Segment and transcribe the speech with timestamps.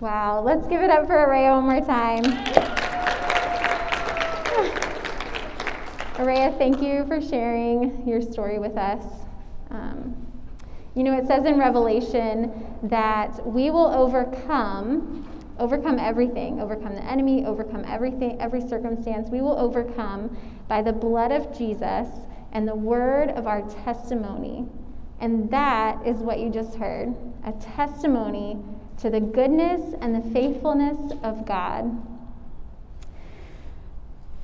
[0.00, 2.24] Wow, let's give it up for Araya one more time.
[6.16, 9.02] Araya, thank you for sharing your story with us.
[9.70, 10.14] Um,
[10.94, 12.52] you know, it says in Revelation
[12.84, 15.26] that we will overcome,
[15.58, 19.30] overcome everything, overcome the enemy, overcome everything, every circumstance.
[19.30, 20.36] We will overcome
[20.68, 22.08] by the blood of Jesus
[22.52, 24.68] and the word of our testimony.
[25.20, 28.58] And that is what you just heard a testimony
[28.98, 31.90] to the goodness and the faithfulness of God.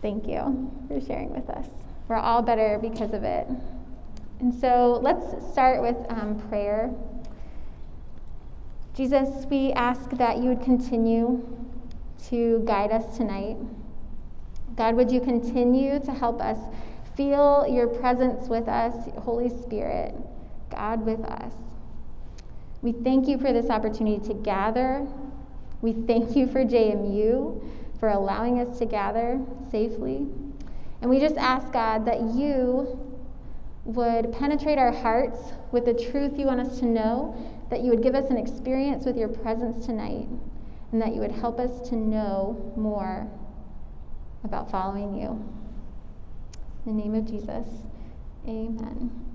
[0.03, 1.67] Thank you for sharing with us.
[2.09, 3.47] We're all better because of it.
[4.41, 6.91] And so let's start with um, prayer.
[8.95, 11.47] Jesus, we ask that you would continue
[12.29, 13.57] to guide us tonight.
[14.77, 16.59] God, would you continue to help us
[17.17, 20.15] feel your presence with us, Holy Spirit,
[20.71, 21.53] God with us?
[22.83, 25.07] We thank you for this opportunity to gather.
[25.83, 27.63] We thank you for JMU,
[27.99, 29.41] for allowing us to gather
[29.71, 30.27] safely.
[31.01, 32.99] And we just ask, God, that you
[33.85, 37.37] would penetrate our hearts with the truth you want us to know,
[37.71, 40.29] that you would give us an experience with your presence tonight,
[40.93, 43.29] and that you would help us to know more
[44.45, 45.45] about following you.
[46.87, 47.67] In the name of Jesus,
[48.47, 49.30] amen.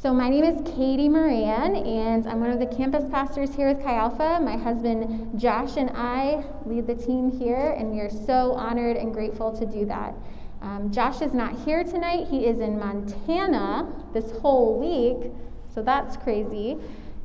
[0.00, 3.82] So, my name is Katie Moran, and I'm one of the campus pastors here with
[3.82, 4.38] Chi Alpha.
[4.40, 9.12] My husband Josh and I lead the team here, and we are so honored and
[9.12, 10.14] grateful to do that.
[10.62, 12.28] Um, Josh is not here tonight.
[12.28, 15.32] He is in Montana this whole week,
[15.74, 16.76] so that's crazy.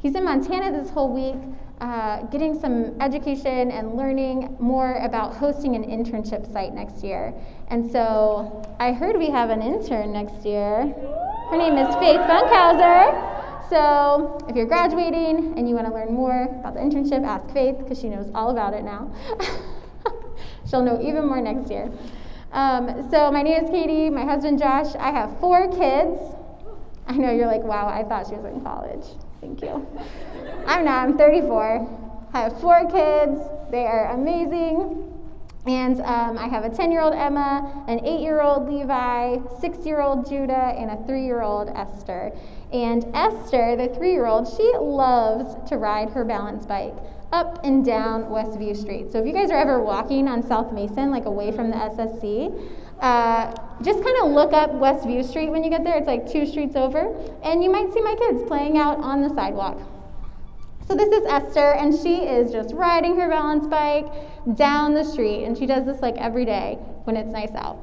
[0.01, 1.39] He's in Montana this whole week,
[1.79, 7.35] uh, getting some education and learning more about hosting an internship site next year.
[7.67, 10.91] And so I heard we have an intern next year.
[11.53, 13.69] Her name is Faith Funkhauser.
[13.69, 17.77] So if you're graduating and you want to learn more about the internship, ask Faith
[17.77, 19.13] because she knows all about it now.
[20.67, 21.91] She'll know even more next year.
[22.53, 24.95] Um, so my name is Katie, my husband Josh.
[24.95, 26.19] I have four kids.
[27.05, 29.05] I know you're like, wow, I thought she was in college.
[29.39, 29.85] Thank you.
[30.65, 31.87] I'm not, I'm 34.
[32.33, 33.39] I have four kids.
[33.69, 35.12] They are amazing.
[35.65, 39.77] And um, I have a 10 year old Emma, an 8 year old Levi, 6
[39.85, 42.31] year old Judah, and a 3 year old Esther.
[42.73, 46.95] And Esther, the 3 year old, she loves to ride her balance bike
[47.31, 49.11] up and down Westview Street.
[49.11, 52.53] So if you guys are ever walking on South Mason, like away from the SSC,
[52.99, 55.97] uh, just kind of look up Westview Street when you get there.
[55.97, 57.13] It's like two streets over,
[57.43, 59.79] and you might see my kids playing out on the sidewalk.
[60.87, 64.05] So this is Esther, and she is just riding her balance bike
[64.55, 67.79] down the street, and she does this like every day when it's nice out.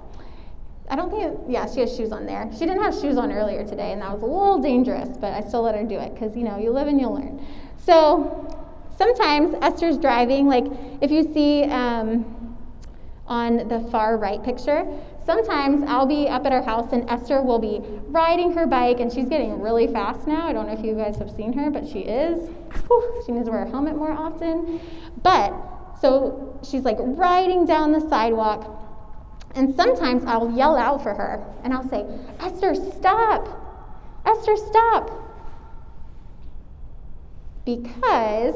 [0.91, 2.51] I don't think, it, yeah, she has shoes on there.
[2.53, 5.41] She didn't have shoes on earlier today, and that was a little dangerous, but I
[5.41, 7.45] still let her do it because, you know, you live and you learn.
[7.79, 8.59] So
[8.99, 10.67] sometimes Esther's driving, like
[11.01, 12.57] if you see um,
[13.27, 14.85] on the far right picture,
[15.25, 19.13] sometimes I'll be up at our house and Esther will be riding her bike and
[19.13, 20.47] she's getting really fast now.
[20.47, 22.49] I don't know if you guys have seen her, but she is.
[22.87, 24.81] Whew, she needs to wear a helmet more often.
[25.23, 25.53] But
[26.01, 28.77] so she's like riding down the sidewalk.
[29.55, 32.05] And sometimes I'll yell out for her and I'll say,
[32.39, 33.49] Esther, stop!
[34.25, 35.11] Esther, stop!
[37.65, 38.55] Because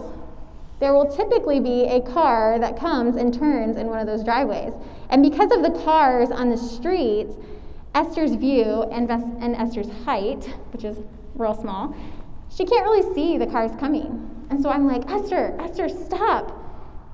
[0.80, 4.72] there will typically be a car that comes and turns in one of those driveways.
[5.10, 7.34] And because of the cars on the streets,
[7.94, 10.98] Esther's view and, and Esther's height, which is
[11.36, 11.94] real small,
[12.54, 14.30] she can't really see the cars coming.
[14.50, 16.60] And so I'm like, Esther, Esther, stop.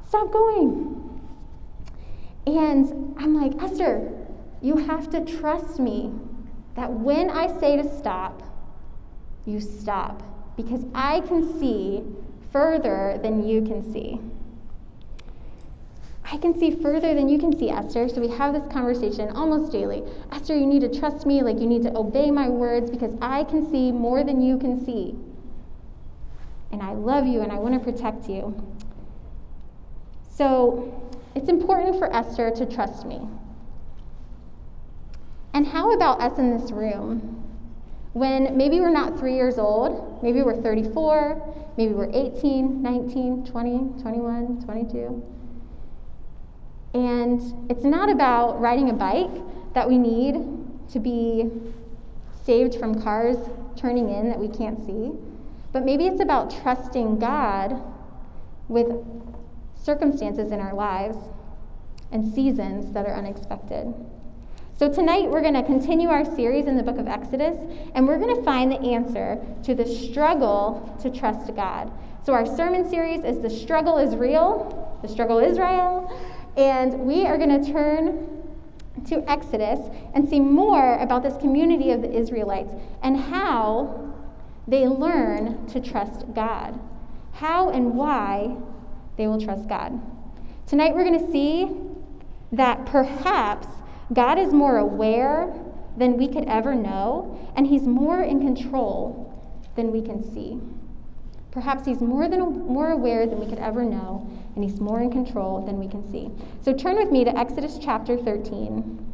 [0.09, 1.21] Stop going.
[2.47, 4.11] And I'm like, Esther,
[4.61, 6.13] you have to trust me
[6.75, 8.43] that when I say to stop,
[9.45, 10.23] you stop.
[10.57, 12.03] Because I can see
[12.53, 14.21] further than you can see.
[16.33, 18.09] I can see further than you can see, Esther.
[18.09, 20.05] So we have this conversation almost daily.
[20.31, 23.45] Esther, you need to trust me, like you need to obey my words because I
[23.45, 25.17] can see more than you can see.
[26.71, 28.55] And I love you and I want to protect you.
[30.33, 33.21] So it's important for Esther to trust me.
[35.53, 37.45] And how about us in this room?
[38.13, 44.03] When maybe we're not three years old, maybe we're 34, maybe we're 18, 19, 20,
[44.03, 45.25] 21, 22.
[46.93, 49.31] And it's not about riding a bike
[49.73, 50.35] that we need
[50.93, 51.51] to be
[52.45, 53.39] saved from cars
[53.79, 55.13] turning in that we can't see,
[55.73, 57.83] but maybe it's about trusting God
[58.69, 58.89] with
[59.75, 61.17] circumstances in our lives
[62.13, 63.95] and seasons that are unexpected.
[64.81, 67.55] So, tonight we're going to continue our series in the book of Exodus,
[67.95, 71.93] and we're going to find the answer to the struggle to trust God.
[72.25, 76.11] So, our sermon series is The Struggle is Real, The Struggle Israel,
[76.57, 78.43] and we are going to turn
[79.05, 79.81] to Exodus
[80.15, 82.73] and see more about this community of the Israelites
[83.03, 84.15] and how
[84.67, 86.81] they learn to trust God.
[87.33, 88.57] How and why
[89.19, 90.01] they will trust God.
[90.67, 91.69] Tonight we're going to see
[92.53, 93.67] that perhaps
[94.13, 95.55] God is more aware
[95.97, 99.27] than we could ever know, and He's more in control
[99.77, 100.61] than we can see.
[101.51, 105.11] Perhaps He's more, than, more aware than we could ever know, and He's more in
[105.11, 106.31] control than we can see.
[106.63, 109.07] So turn with me to Exodus chapter 13.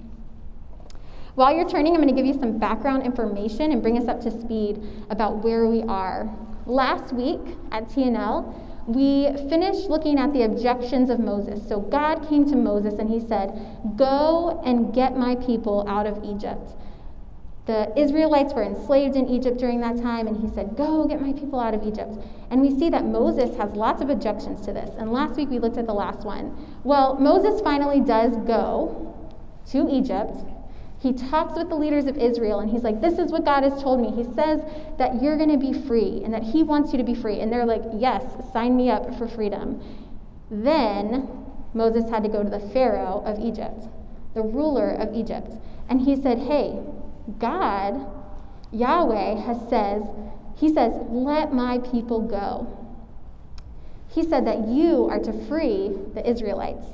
[1.35, 4.23] While you're turning, I'm going to give you some background information and bring us up
[4.23, 6.35] to speed about where we are.
[6.65, 7.41] Last week
[7.73, 11.67] at TNL, we finished looking at the objections of Moses.
[11.67, 13.51] So God came to Moses and he said,
[13.97, 16.73] Go and get my people out of Egypt.
[17.67, 21.33] The Israelites were enslaved in Egypt during that time, and he said, Go get my
[21.33, 22.17] people out of Egypt.
[22.51, 24.91] And we see that Moses has lots of objections to this.
[24.99, 26.57] And last week we looked at the last one.
[26.85, 29.13] Well, Moses finally does go
[29.71, 30.37] to Egypt
[31.07, 33.81] he talks with the leaders of Israel and he's like, This is what God has
[33.81, 34.11] told me.
[34.11, 34.61] He says
[34.99, 37.41] that you're going to be free and that He wants you to be free.
[37.41, 39.81] And they're like, Yes, sign me up for freedom.
[40.51, 41.29] Then
[41.75, 43.85] Moses had to go to the Pharaoh of Egypt,
[44.35, 45.53] the ruler of Egypt.
[45.89, 46.81] And he said, Hey,
[47.39, 48.05] God,
[48.73, 50.03] Yahweh, has says,
[50.57, 52.67] He says, Let my people go.
[54.09, 56.87] He said that you are to free the Israelites.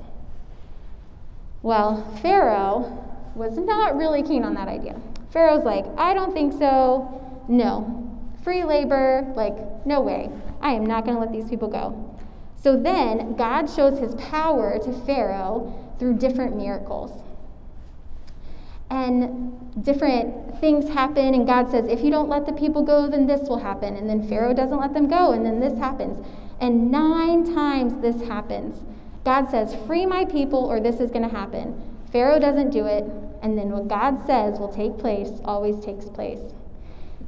[1.63, 5.01] Well, Pharaoh was not really keen on that idea.
[5.31, 7.45] Pharaoh's like, I don't think so.
[7.49, 7.99] No.
[8.43, 10.31] Free labor, like, no way.
[10.61, 12.17] I am not going to let these people go.
[12.63, 17.23] So then God shows his power to Pharaoh through different miracles.
[18.91, 23.27] And different things happen, and God says, if you don't let the people go, then
[23.27, 23.97] this will happen.
[23.97, 26.25] And then Pharaoh doesn't let them go, and then this happens.
[26.61, 28.79] And nine times this happens.
[29.25, 31.81] God says, Free my people, or this is going to happen.
[32.13, 33.05] Pharaoh doesn't do it,
[33.43, 36.41] and then what God says will take place always takes place.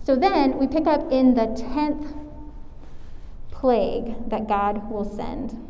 [0.05, 2.17] So then we pick up in the 10th
[3.51, 5.61] plague that God will send.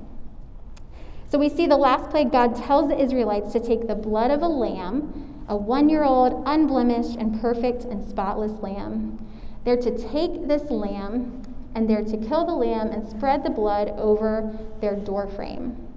[1.31, 4.43] So we see the last plague, God tells the Israelites to take the blood of
[4.43, 9.19] a lamb, a one year old, unblemished, and perfect and spotless lamb.
[9.65, 11.43] They're to take this lamb
[11.75, 15.94] and they're to kill the lamb and spread the blood over their doorframe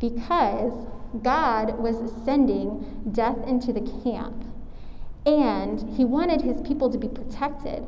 [0.00, 0.72] because
[1.22, 4.44] God was sending death into the camp
[5.24, 7.84] and he wanted his people to be protected.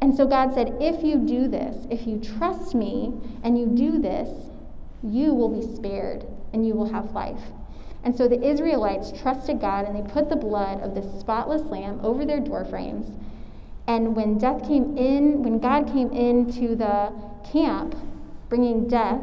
[0.00, 3.12] And so God said, If you do this, if you trust me
[3.42, 4.28] and you do this,
[5.02, 7.42] you will be spared and you will have life.
[8.04, 11.98] And so the Israelites trusted God and they put the blood of this spotless lamb
[12.02, 13.10] over their doorframes.
[13.88, 17.12] And when death came in, when God came into the
[17.50, 17.96] camp
[18.48, 19.20] bringing death,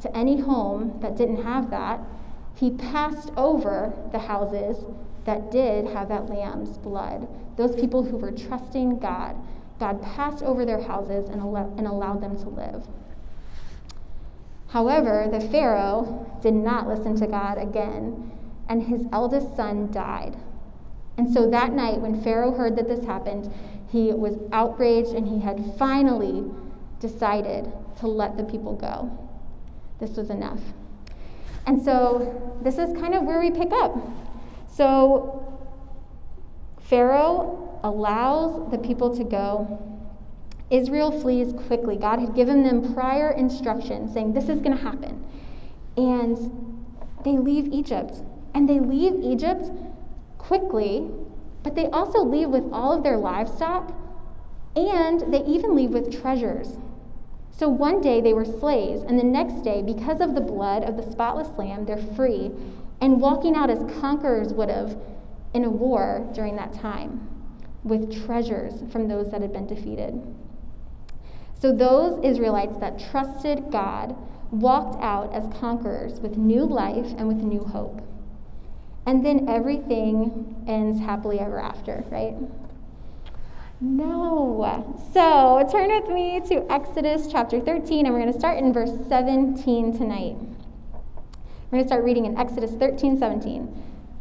[0.00, 2.00] to any home that didn't have that,
[2.54, 4.84] he passed over the houses
[5.24, 7.28] that did have that lamb's blood.
[7.56, 9.36] Those people who were trusting God,
[9.78, 12.86] God passed over their houses and, al- and allowed them to live.
[14.68, 18.30] However, the Pharaoh did not listen to God again,
[18.68, 20.36] and his eldest son died.
[21.16, 23.52] And so that night, when Pharaoh heard that this happened,
[23.88, 26.44] he was outraged and he had finally
[27.00, 29.10] decided to let the people go.
[30.00, 30.60] This was enough.
[31.66, 33.96] And so this is kind of where we pick up.
[34.68, 35.60] So
[36.80, 39.78] Pharaoh allows the people to go.
[40.70, 41.96] Israel flees quickly.
[41.96, 45.24] God had given them prior instructions saying this is going to happen.
[45.96, 46.86] And
[47.24, 48.14] they leave Egypt.
[48.54, 49.70] And they leave Egypt
[50.38, 51.08] quickly,
[51.62, 53.92] but they also leave with all of their livestock
[54.76, 56.76] and they even leave with treasures.
[57.50, 60.96] So one day they were slaves, and the next day, because of the blood of
[60.96, 62.50] the spotless lamb, they're free
[63.00, 64.96] and walking out as conquerors would have
[65.52, 67.28] in a war during that time
[67.82, 70.22] with treasures from those that had been defeated.
[71.58, 74.16] So those Israelites that trusted God
[74.50, 78.00] walked out as conquerors with new life and with new hope.
[79.06, 82.34] And then everything ends happily ever after, right?
[83.80, 85.00] No.
[85.14, 88.92] So turn with me to Exodus chapter 13, and we're going to start in verse
[89.08, 90.36] 17 tonight.
[90.36, 93.62] We're going to start reading in Exodus 13, 17.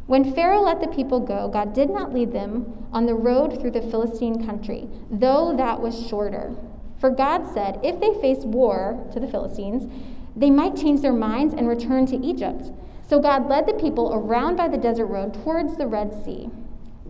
[0.07, 3.71] When Pharaoh let the people go, God did not lead them on the road through
[3.71, 6.55] the Philistine country, though that was shorter.
[6.99, 9.91] For God said, if they face war to the Philistines,
[10.37, 12.71] they might change their minds and return to Egypt.
[13.09, 16.49] So God led the people around by the desert road towards the Red Sea.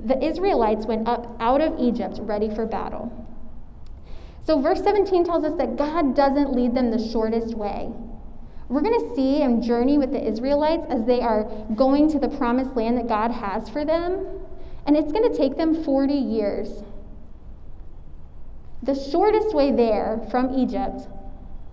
[0.06, 3.28] The Israelites went up out of Egypt ready for battle.
[4.46, 7.92] So, verse 17 tells us that God doesn't lead them the shortest way.
[8.70, 11.44] We're going to see and journey with the Israelites as they are
[11.76, 14.26] going to the promised land that God has for them,
[14.86, 16.84] and it's going to take them 40 years.
[18.84, 21.08] The shortest way there from Egypt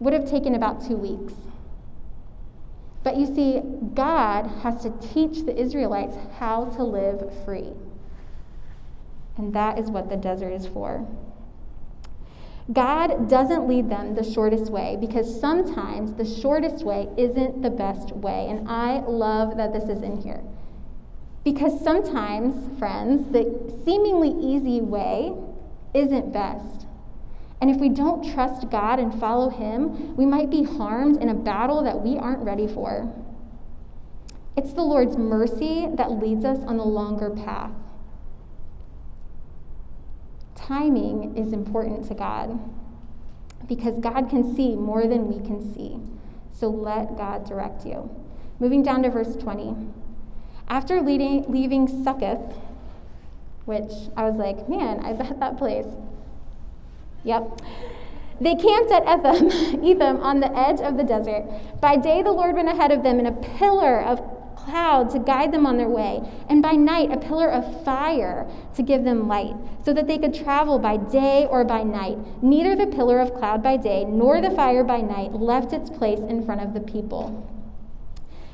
[0.01, 1.35] would have taken about two weeks.
[3.05, 3.61] But you see,
[3.95, 7.73] God has to teach the Israelites how to live free.
[9.37, 11.07] And that is what the desert is for.
[12.73, 18.13] God doesn't lead them the shortest way because sometimes the shortest way isn't the best
[18.13, 18.49] way.
[18.49, 20.43] And I love that this is in here.
[21.45, 25.33] Because sometimes, friends, the seemingly easy way
[25.95, 26.87] isn't best.
[27.61, 31.35] And if we don't trust God and follow Him, we might be harmed in a
[31.35, 33.13] battle that we aren't ready for.
[34.57, 37.71] It's the Lord's mercy that leads us on the longer path.
[40.57, 42.59] Timing is important to God
[43.69, 45.99] because God can see more than we can see.
[46.53, 48.11] So let God direct you.
[48.59, 49.77] Moving down to verse 20.
[50.69, 52.57] After leading, leaving Succoth,
[53.67, 55.87] which I was like, man, I bet that place
[57.27, 57.61] Yep.
[58.41, 59.51] They camped at Etham,
[59.85, 61.45] Etham on the edge of the desert.
[61.81, 64.21] By day, the Lord went ahead of them in a pillar of
[64.67, 66.21] cloud to guide them on their way,
[66.51, 69.55] and by night, a pillar of fire to give them light,
[69.85, 72.19] so that they could travel by day or by night.
[72.43, 76.21] Neither the pillar of cloud by day nor the fire by night left its place
[76.21, 77.53] in front of the people.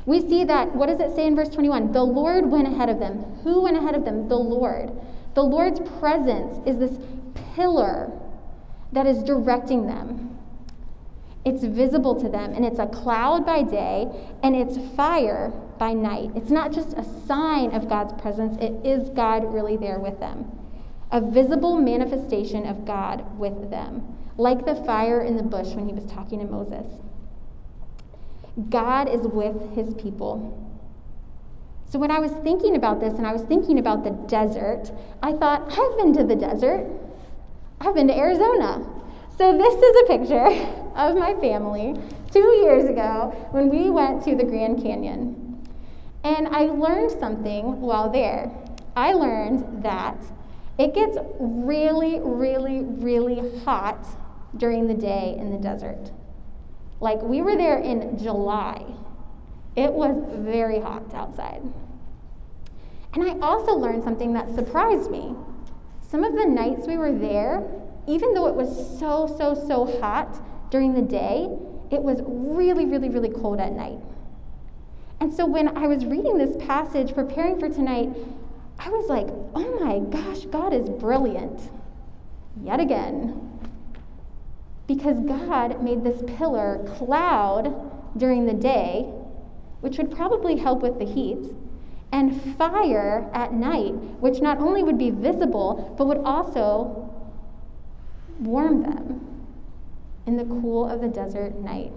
[0.05, 1.93] We see that, what does it say in verse 21?
[1.93, 3.23] The Lord went ahead of them.
[3.45, 4.29] Who went ahead of them?
[4.29, 4.91] The Lord.
[5.35, 6.99] The Lord's presence is this
[7.55, 8.11] pillar
[8.93, 10.39] that is directing them.
[11.45, 14.09] It's visible to them, and it's a cloud by day,
[14.43, 16.31] and it's fire by night.
[16.37, 20.51] It's not just a sign of God's presence, it is God really there with them.
[21.11, 25.93] A visible manifestation of God with them, like the fire in the bush when he
[25.93, 26.87] was talking to Moses.
[28.69, 30.59] God is with his people.
[31.89, 34.91] So when I was thinking about this and I was thinking about the desert,
[35.23, 36.87] I thought, I've been to the desert.
[37.81, 38.87] I've been to Arizona.
[39.43, 40.47] So, this is a picture
[40.95, 45.69] of my family two years ago when we went to the Grand Canyon.
[46.23, 48.53] And I learned something while there.
[48.95, 50.17] I learned that
[50.79, 54.07] it gets really, really, really hot
[54.59, 56.13] during the day in the desert.
[57.01, 58.85] Like, we were there in July.
[59.75, 61.63] It was very hot outside.
[63.15, 65.35] And I also learned something that surprised me.
[66.01, 70.71] Some of the nights we were there, even though it was so, so, so hot
[70.71, 71.49] during the day,
[71.91, 73.99] it was really, really, really cold at night.
[75.21, 78.11] And so when I was reading this passage, preparing for tonight,
[78.79, 81.71] I was like, oh my gosh, God is brilliant.
[82.61, 83.61] Yet again.
[84.89, 89.03] Because God made this pillar cloud during the day,
[89.81, 91.55] which would probably help with the heat
[92.11, 97.12] and fire at night, which not only would be visible, but would also
[98.43, 99.47] warm them
[100.27, 101.93] in the cool of the desert night.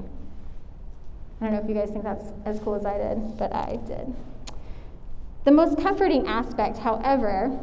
[1.40, 3.80] I don't know if you guys think that's as cool as I did, but I
[3.86, 4.14] did.
[5.44, 7.60] The most comforting aspect, however,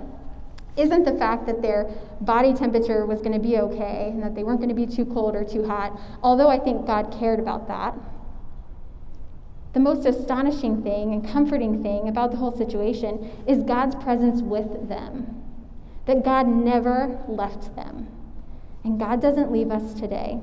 [0.77, 1.85] isn't the fact that their
[2.21, 5.05] body temperature was going to be okay and that they weren't going to be too
[5.05, 7.95] cold or too hot, although I think God cared about that.
[9.73, 14.89] The most astonishing thing and comforting thing about the whole situation is God's presence with
[14.89, 15.43] them,
[16.07, 18.07] that God never left them.
[18.85, 20.41] And God doesn't leave us today.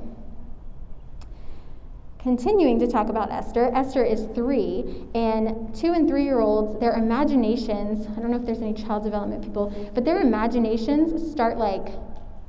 [2.19, 6.93] Continuing to talk about Esther, Esther is three, and two and three year olds, their
[6.93, 11.87] imaginations, I don't know if there's any child development people, but their imaginations start like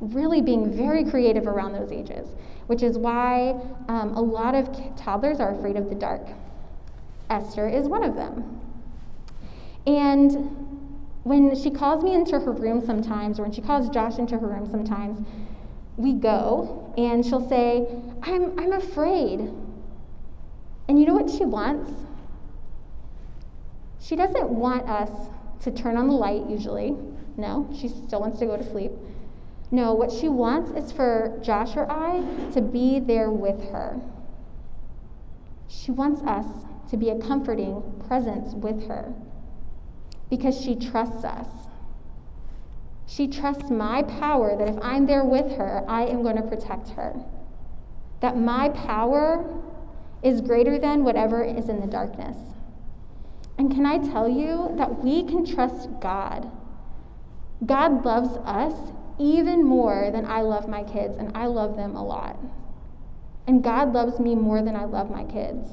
[0.01, 2.27] really being very creative around those ages,
[2.67, 3.51] which is why
[3.89, 6.27] um, a lot of toddlers are afraid of the dark.
[7.29, 8.61] Esther is one of them.
[9.87, 10.51] And
[11.23, 14.49] when she calls me into her room sometimes, or when she calls Josh into her
[14.49, 15.25] room sometimes,
[16.01, 17.87] we go and she'll say,
[18.23, 19.41] I'm, I'm afraid.
[20.89, 21.91] And you know what she wants?
[24.01, 25.11] She doesn't want us
[25.63, 26.97] to turn on the light, usually.
[27.37, 28.93] No, she still wants to go to sleep.
[29.71, 34.01] No, what she wants is for Josh or I to be there with her.
[35.69, 36.47] She wants us
[36.91, 39.13] to be a comforting presence with her
[40.29, 41.47] because she trusts us.
[43.11, 46.91] She trusts my power that if I'm there with her, I am going to protect
[46.91, 47.17] her.
[48.21, 49.45] That my power
[50.23, 52.37] is greater than whatever is in the darkness.
[53.59, 56.53] And can I tell you that we can trust God?
[57.67, 62.05] God loves us even more than I love my kids, and I love them a
[62.05, 62.39] lot.
[63.49, 65.69] And God loves me more than I love my kids.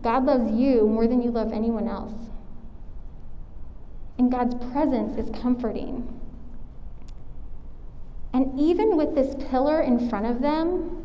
[0.00, 2.14] God loves you more than you love anyone else.
[4.18, 6.17] And God's presence is comforting.
[8.32, 11.04] And even with this pillar in front of them,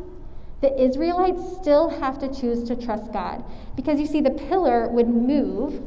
[0.62, 3.44] the Israelites still have to choose to trust God.
[3.76, 5.82] Because you see, the pillar would move,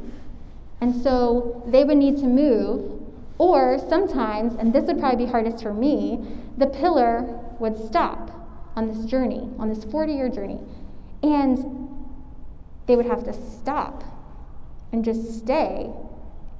[0.81, 3.03] and so they would need to move.
[3.39, 6.27] Or sometimes, and this would probably be hardest for me,
[6.57, 7.23] the pillar
[7.59, 8.31] would stop
[8.77, 10.61] on this journey, on this 40 year journey.
[11.23, 11.89] And
[12.87, 14.05] they would have to stop
[14.93, 15.91] and just stay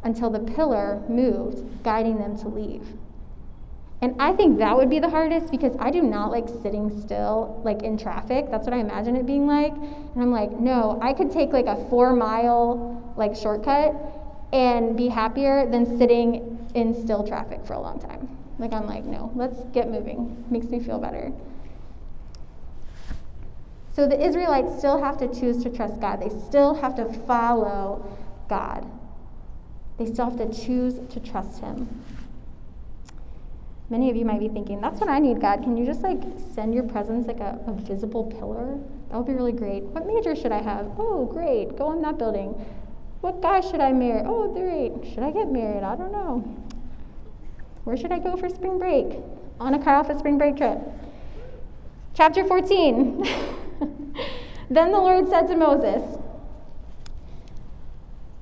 [0.03, 2.87] until the pillar moved, guiding them to leave.
[4.03, 7.61] And I think that would be the hardest because I do not like sitting still,
[7.65, 8.47] like in traffic.
[8.51, 9.73] That's what I imagine it being like.
[9.73, 13.95] And I'm like, no, I could take like a four mile like shortcut
[14.53, 18.29] and be happier than sitting in still traffic for a long time.
[18.59, 20.45] Like I'm like, no, let's get moving.
[20.51, 21.33] Makes me feel better.
[23.93, 26.21] So the Israelites still have to choose to trust God.
[26.21, 28.87] They still have to follow God.
[29.99, 32.03] They still have to choose to trust Him.
[33.89, 35.63] Many of you might be thinking, that's what I need, God.
[35.63, 36.21] Can you just like
[36.55, 38.79] send your presence like a, a visible pillar?
[39.11, 39.85] That would be really great.
[39.85, 40.91] What major should I have?
[40.99, 41.77] Oh, great.
[41.77, 42.51] Go in that building.
[43.21, 44.23] What guy should I marry?
[44.25, 45.13] Oh, great.
[45.13, 45.85] Should I get married?
[45.85, 46.39] I don't know.
[47.85, 49.19] Where should I go for spring break?
[49.61, 50.81] On a Chi Alpha spring break trip.
[52.15, 53.23] Chapter 14.
[54.71, 56.19] then the Lord said to Moses,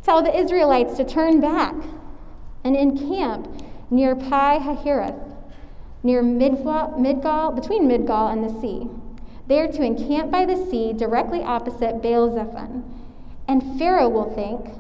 [0.03, 1.75] Tell the Israelites to turn back
[2.63, 5.24] and encamp near Pi Hahiroth,
[6.05, 8.87] near Midgal, between Midgal and the sea.
[9.47, 12.85] They are to encamp by the sea directly opposite Baal Zephon.
[13.49, 14.71] And Pharaoh will think,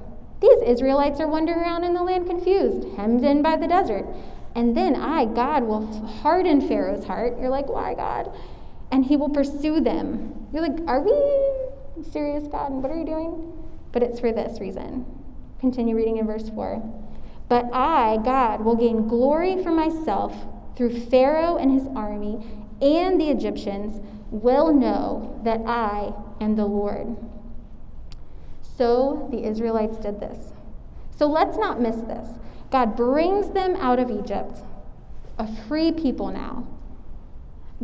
[0.41, 4.07] These Israelites are wandering around in the land confused, hemmed in by the desert.
[4.55, 7.39] And then I, God, will harden Pharaoh's heart.
[7.41, 8.31] You're like, Why, God?
[8.93, 10.49] And he will pursue them.
[10.53, 12.71] You're like, Are we serious, God?
[12.71, 13.53] And What are you doing?
[13.93, 15.05] But it's for this reason.
[15.61, 16.83] Continue reading in verse 4.
[17.49, 20.35] But I, God, will gain glory for myself
[20.77, 22.45] through Pharaoh and his army,
[22.83, 27.17] and the Egyptians will know that I am the Lord.
[28.77, 30.53] So the Israelites did this.
[31.17, 32.29] So let's not miss this.
[32.71, 34.59] God brings them out of Egypt,
[35.39, 36.67] a free people now.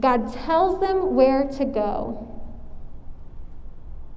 [0.00, 2.26] God tells them where to go.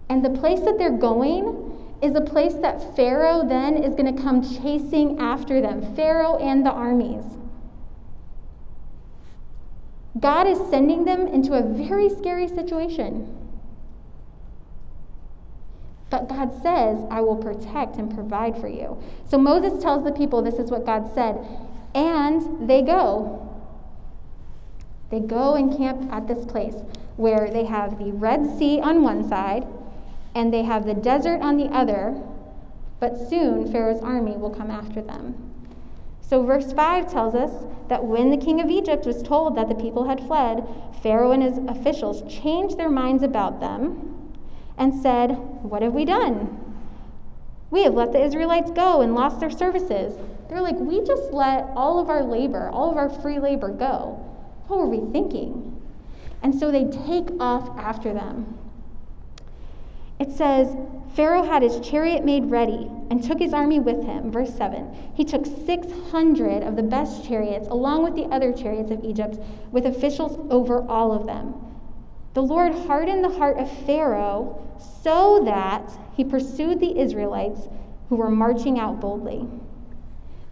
[0.10, 4.22] And the place that they're going is a place that Pharaoh then is going to
[4.22, 7.24] come chasing after them Pharaoh and the armies.
[10.20, 13.36] God is sending them into a very scary situation.
[16.10, 19.02] But God says, I will protect and provide for you.
[19.28, 21.44] So Moses tells the people this is what God said,
[21.96, 23.40] and they go.
[25.10, 26.76] They go and camp at this place
[27.18, 29.66] where they have the Red Sea on one side
[30.36, 32.20] and they have the desert on the other,
[33.00, 35.53] but soon Pharaoh's army will come after them.
[36.34, 37.52] So, verse 5 tells us
[37.90, 40.68] that when the king of Egypt was told that the people had fled,
[41.04, 44.32] Pharaoh and his officials changed their minds about them
[44.76, 46.76] and said, What have we done?
[47.70, 50.16] We have let the Israelites go and lost their services.
[50.50, 54.14] They're like, We just let all of our labor, all of our free labor go.
[54.66, 55.80] What were we thinking?
[56.42, 58.58] And so they take off after them.
[60.24, 60.78] It says,
[61.16, 64.32] Pharaoh had his chariot made ready and took his army with him.
[64.32, 65.12] Verse 7.
[65.14, 69.38] He took 600 of the best chariots, along with the other chariots of Egypt,
[69.74, 71.56] with officials over all of them.
[72.36, 74.66] The Lord hardened the heart of Pharaoh
[75.04, 77.68] so that he pursued the Israelites
[78.08, 79.46] who were marching out boldly.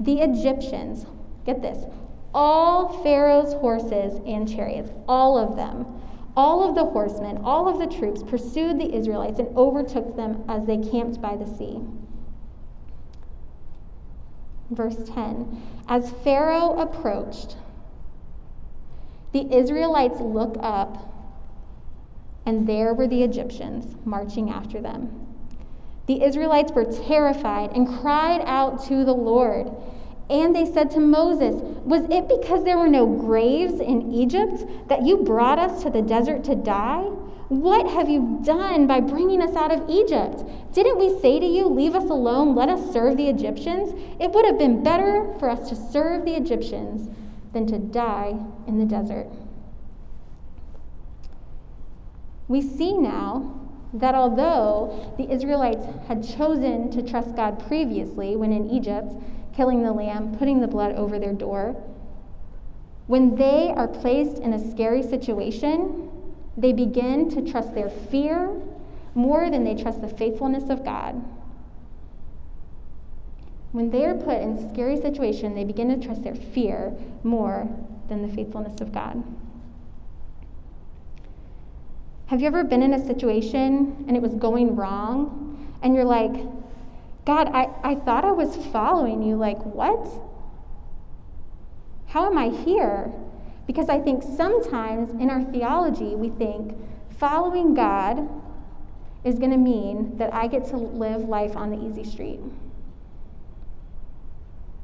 [0.02, 1.06] The Egyptians,
[1.46, 1.86] get this,
[2.34, 5.86] all Pharaoh's horses and chariots, all of them,
[6.36, 10.66] all of the horsemen, all of the troops pursued the Israelites and overtook them as
[10.66, 11.82] they camped by the sea.
[14.70, 17.58] Verse 10 As Pharaoh approached,
[19.34, 21.12] the Israelites looked up
[22.46, 25.28] and there were the Egyptians marching after them.
[26.08, 29.72] The Israelites were terrified and cried out to the Lord.
[30.32, 35.06] And they said to Moses, Was it because there were no graves in Egypt that
[35.06, 37.04] you brought us to the desert to die?
[37.50, 40.44] What have you done by bringing us out of Egypt?
[40.74, 43.94] Didn't we say to you, Leave us alone, let us serve the Egyptians?
[44.20, 47.10] It would have been better for us to serve the Egyptians
[47.52, 49.28] than to die in the desert.
[52.52, 53.58] we see now
[53.94, 59.14] that although the Israelites had chosen to trust God previously when in Egypt,
[59.56, 61.76] killing the lamb, putting the blood over their door,
[63.08, 66.10] when they are placed in a scary situation,
[66.56, 68.56] they begin to trust their fear
[69.16, 71.22] more than they trust the faithfulness of God.
[73.72, 77.70] When they are put in a scary situation, they begin to trust their fear more
[78.10, 79.24] than the faithfulness of God.
[82.28, 86.32] Have you ever been in a situation and it was going wrong and you're like,
[87.26, 89.36] God, I, I thought I was following you.
[89.36, 90.08] Like, what?
[92.08, 93.12] How am I here?
[93.68, 96.76] Because I think sometimes in our theology, we think
[97.20, 98.28] following God
[99.24, 102.40] is going to mean that I get to live life on the easy street.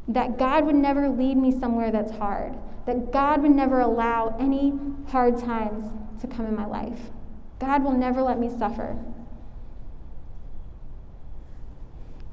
[0.07, 2.53] That God would never lead me somewhere that's hard.
[2.85, 4.73] That God would never allow any
[5.07, 5.83] hard times
[6.21, 6.99] to come in my life.
[7.59, 8.95] God will never let me suffer.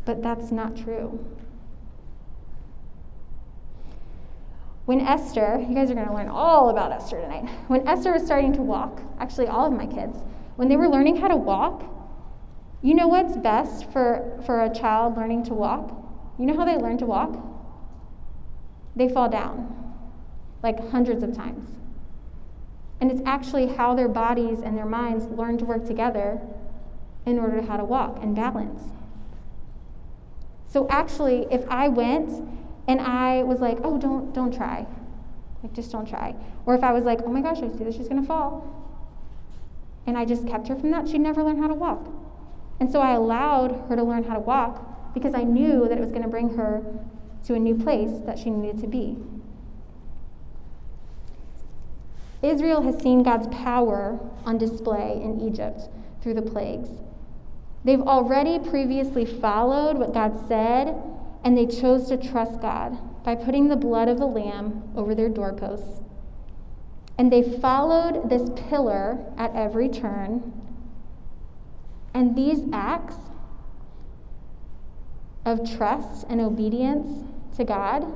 [0.05, 1.25] But that's not true.
[4.85, 7.49] When Esther, you guys are going to learn all about Esther tonight.
[7.69, 10.19] When Esther was starting to walk, actually, all of my kids,
[10.57, 11.85] when they were learning how to walk,
[12.83, 15.91] you know what's best for, for a child learning to walk?
[16.39, 17.35] You know how they learn to walk?
[18.95, 19.95] They fall down,
[20.63, 21.71] like hundreds of times.
[23.01, 26.41] And it's actually how their bodies and their minds learn to work together
[27.25, 28.83] in order to how to walk and balance.
[30.75, 32.33] So actually, if I went
[32.89, 34.85] and I was like, "Oh, don't don't try,"
[35.63, 36.35] like just don't try,
[36.67, 38.65] or if I was like, "Oh my gosh, I see that she's gonna fall,"
[40.05, 42.09] and I just kept her from that, she'd never learn how to walk.
[42.81, 46.01] And so I allowed her to learn how to walk because I knew that it
[46.01, 46.83] was to bring her
[47.45, 49.17] to a new place that she needed to be.
[52.43, 55.83] Israel has seen God's power on display in Egypt
[56.21, 56.89] through the plagues.
[57.85, 60.95] They've already previously followed what God said,
[61.45, 65.29] and they chose to trust God by putting the blood of the lamb over their
[65.29, 66.01] doorposts.
[67.19, 70.53] And they followed this pillar at every turn.
[72.15, 73.17] And these acts
[75.45, 78.07] of trust and obedience to God,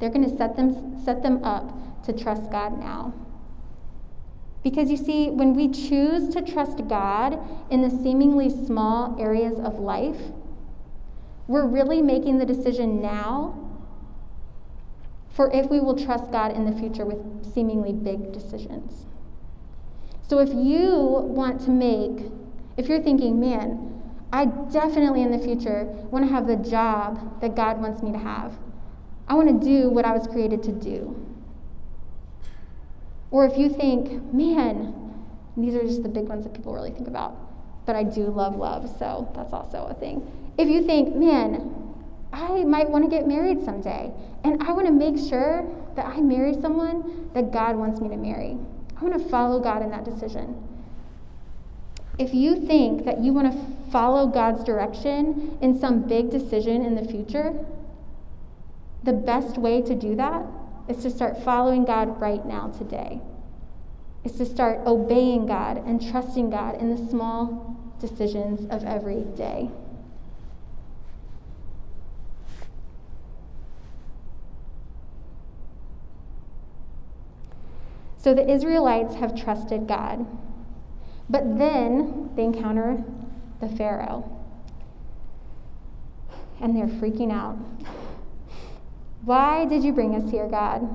[0.00, 3.14] they're going to set them, set them up to trust God now.
[4.62, 7.38] Because you see, when we choose to trust God
[7.70, 10.20] in the seemingly small areas of life,
[11.48, 13.58] we're really making the decision now
[15.30, 19.06] for if we will trust God in the future with seemingly big decisions.
[20.28, 22.30] So if you want to make,
[22.76, 27.54] if you're thinking, man, I definitely in the future want to have the job that
[27.56, 28.54] God wants me to have,
[29.28, 31.31] I want to do what I was created to do.
[33.32, 34.94] Or if you think, man,
[35.56, 37.34] these are just the big ones that people really think about,
[37.86, 40.30] but I do love love, so that's also a thing.
[40.58, 41.74] If you think, man,
[42.30, 44.12] I might want to get married someday,
[44.44, 45.66] and I want to make sure
[45.96, 48.58] that I marry someone that God wants me to marry.
[48.96, 50.68] I want to follow God in that decision.
[52.18, 56.94] If you think that you want to follow God's direction in some big decision in
[56.94, 57.54] the future,
[59.02, 60.44] the best way to do that
[60.88, 63.20] is to start following God right now, today.
[64.24, 69.70] Is to start obeying God and trusting God in the small decisions of every day.
[78.18, 80.24] So the Israelites have trusted God.
[81.28, 83.02] But then they encounter
[83.60, 84.30] the Pharaoh.
[86.60, 87.58] And they're freaking out.
[89.24, 90.88] Why did you bring us here, God?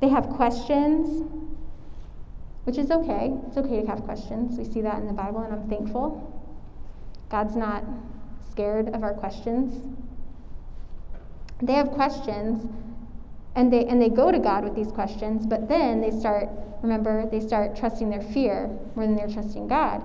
[0.00, 1.24] They have questions,
[2.64, 3.34] which is okay.
[3.46, 4.58] It's okay to have questions.
[4.58, 6.34] We see that in the Bible, and I'm thankful.
[7.28, 7.84] God's not
[8.50, 9.94] scared of our questions.
[11.60, 12.66] They have questions,
[13.54, 16.48] and they, and they go to God with these questions, but then they start,
[16.82, 20.02] remember, they start trusting their fear more than they're trusting God.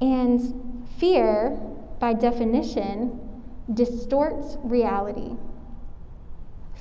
[0.00, 1.50] And fear,
[1.98, 3.20] by definition,
[3.74, 5.36] distorts reality.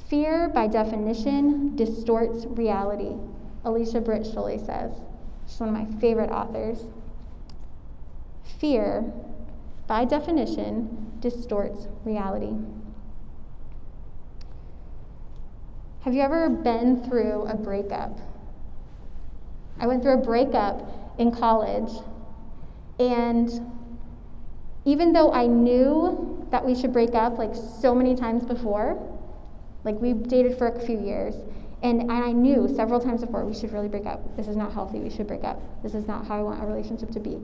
[0.10, 3.18] Fear, by definition, distorts reality.
[3.66, 4.94] Alicia Britt Chole says.
[5.48, 6.86] She's one of my favorite authors.
[8.60, 9.12] Fear,
[9.86, 12.54] by definition, distorts reality.
[16.02, 18.18] Have you ever been through a breakup?
[19.78, 21.92] I went through a breakup in college,
[22.98, 23.50] and
[24.86, 28.98] even though I knew that we should break up like so many times before,
[29.88, 31.34] like we dated for a few years.
[31.82, 34.36] And, and I knew several times before we should really break up.
[34.36, 35.00] This is not healthy.
[35.00, 35.62] We should break up.
[35.82, 37.40] This is not how I want a relationship to be.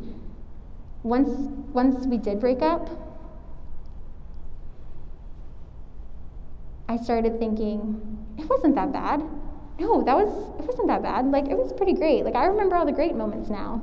[1.04, 1.30] Once,
[1.72, 2.90] once we did break up,
[6.90, 9.22] I started thinking, it wasn't that bad.
[9.80, 10.30] No, that was
[10.60, 11.32] it wasn't that bad.
[11.32, 12.24] Like it was pretty great.
[12.24, 13.82] Like I remember all the great moments now.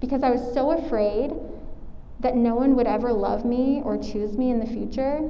[0.00, 1.32] Because I was so afraid
[2.20, 5.28] that no one would ever love me or choose me in the future.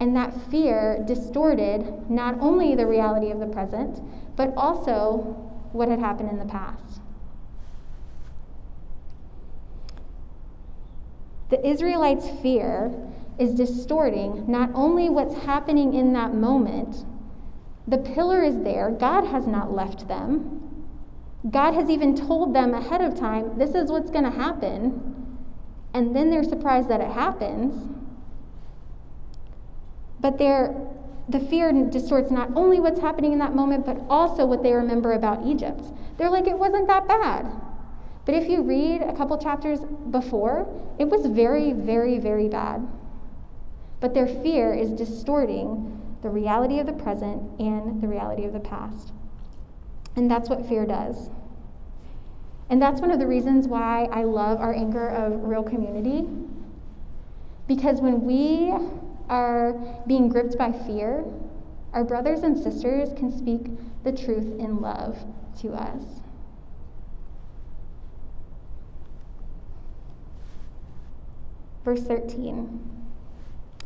[0.00, 4.00] And that fear distorted not only the reality of the present,
[4.36, 5.36] but also
[5.72, 7.00] what had happened in the past.
[11.50, 12.94] The Israelites' fear
[13.38, 17.04] is distorting not only what's happening in that moment,
[17.86, 20.84] the pillar is there, God has not left them.
[21.50, 25.36] God has even told them ahead of time, this is what's going to happen.
[25.94, 27.97] And then they're surprised that it happens.
[30.20, 30.74] But they're,
[31.28, 35.12] the fear distorts not only what's happening in that moment, but also what they remember
[35.12, 35.84] about Egypt.
[36.16, 37.46] They're like, it wasn't that bad.
[38.24, 40.66] But if you read a couple chapters before,
[40.98, 42.86] it was very, very, very bad.
[44.00, 48.60] But their fear is distorting the reality of the present and the reality of the
[48.60, 49.12] past.
[50.16, 51.30] And that's what fear does.
[52.70, 56.28] And that's one of the reasons why I love our anchor of real community.
[57.66, 58.74] Because when we
[59.28, 59.72] are
[60.06, 61.24] being gripped by fear,
[61.92, 63.66] our brothers and sisters can speak
[64.04, 65.18] the truth in love
[65.60, 66.20] to us.
[71.84, 72.98] Verse 13.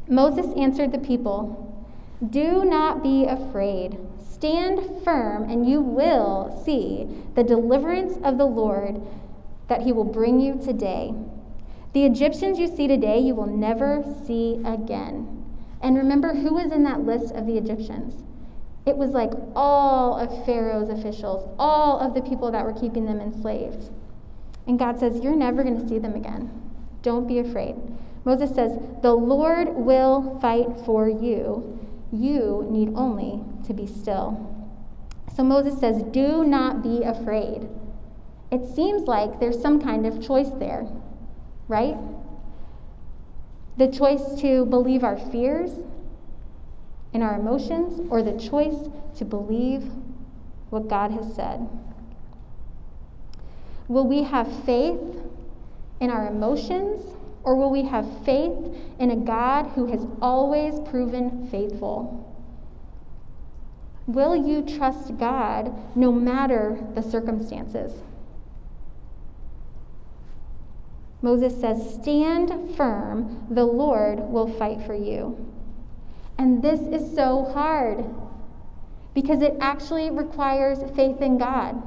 [0.09, 1.87] Moses answered the people,
[2.31, 3.98] Do not be afraid.
[4.18, 9.00] Stand firm, and you will see the deliverance of the Lord
[9.68, 11.14] that he will bring you today.
[11.92, 15.44] The Egyptians you see today, you will never see again.
[15.83, 18.24] And remember who was in that list of the Egyptians?
[18.87, 23.20] It was like all of Pharaoh's officials, all of the people that were keeping them
[23.20, 23.90] enslaved.
[24.66, 26.50] And God says, You're never going to see them again.
[27.02, 27.76] Don't be afraid.
[28.24, 31.78] Moses says, The Lord will fight for you.
[32.12, 34.48] You need only to be still.
[35.37, 37.68] So Moses says, Do not be afraid.
[38.50, 40.87] It seems like there's some kind of choice there,
[41.73, 41.97] right?
[43.79, 45.71] The choice to believe our fears
[47.15, 49.85] and our emotions, or the choice to believe
[50.69, 51.67] what God has said.
[53.89, 55.01] Will we have faith
[56.01, 57.01] in our emotions?
[57.45, 58.57] Or will we have faith
[58.99, 62.29] in a God who has always proven faithful?
[64.07, 67.93] Will you trust God no matter the circumstances?
[71.23, 75.53] Moses says, Stand firm, the Lord will fight for you.
[76.37, 78.05] And this is so hard
[79.15, 81.81] because it actually requires faith in God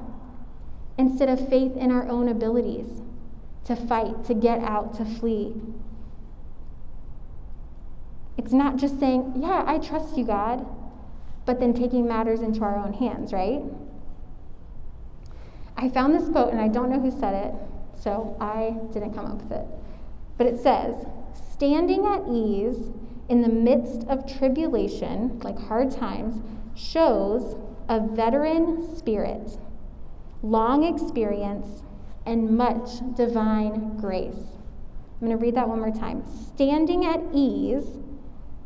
[0.98, 2.88] instead of faith in our own abilities
[3.66, 5.54] to fight, to get out, to flee.
[8.38, 10.66] It's not just saying, Yeah, I trust you, God,
[11.46, 13.62] but then taking matters into our own hands, right?
[15.76, 17.54] I found this quote and I don't know who said it,
[18.00, 19.66] so I didn't come up with it.
[20.38, 20.96] But it says,
[21.54, 22.92] Standing at ease
[23.30, 26.42] in the midst of tribulation, like hard times,
[26.76, 27.56] shows
[27.88, 29.58] a veteran spirit,
[30.44, 31.84] long experience,
[32.26, 34.58] and much divine grace.
[35.22, 36.24] I'm going to read that one more time.
[36.54, 37.86] Standing at ease,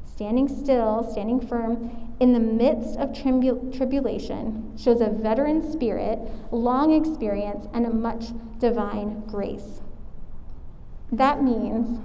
[0.06, 6.20] standing still, standing firm in the midst of tribu- tribulation shows a veteran spirit,
[6.52, 8.28] long experience, and a much
[8.60, 9.82] divine grace.
[11.12, 12.00] That means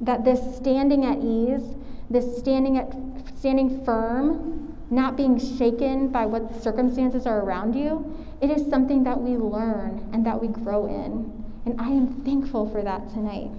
[0.00, 1.76] that this standing at ease,
[2.10, 2.94] this standing at
[3.36, 9.20] standing firm, not being shaken by what circumstances are around you, it is something that
[9.20, 11.44] we learn and that we grow in.
[11.66, 13.50] And I am thankful for that tonight.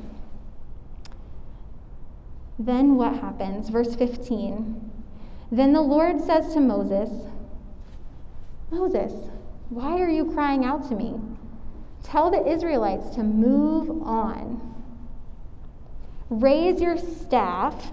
[2.57, 3.69] Then what happens?
[3.69, 4.91] Verse 15.
[5.51, 7.09] Then the Lord says to Moses,
[8.71, 9.29] Moses,
[9.69, 11.19] why are you crying out to me?
[12.03, 14.61] Tell the Israelites to move on.
[16.29, 17.91] Raise your staff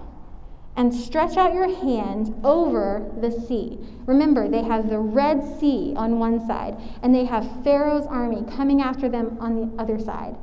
[0.75, 3.77] and stretch out your hand over the sea.
[4.05, 8.81] Remember, they have the Red Sea on one side, and they have Pharaoh's army coming
[8.81, 10.35] after them on the other side.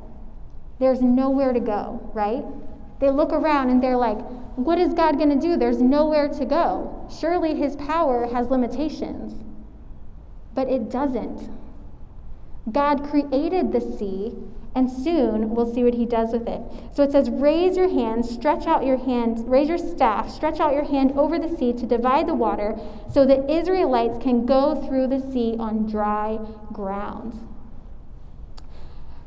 [0.79, 2.45] There's nowhere to go, right?
[3.01, 4.19] They look around and they're like,
[4.55, 5.57] what is God going to do?
[5.57, 7.07] There's nowhere to go.
[7.19, 9.43] Surely his power has limitations.
[10.53, 11.49] But it doesn't.
[12.71, 14.35] God created the sea,
[14.75, 16.61] and soon we'll see what he does with it.
[16.93, 20.73] So it says, Raise your hand, stretch out your hand, raise your staff, stretch out
[20.73, 22.77] your hand over the sea to divide the water,
[23.11, 26.37] so the Israelites can go through the sea on dry
[26.71, 27.50] ground.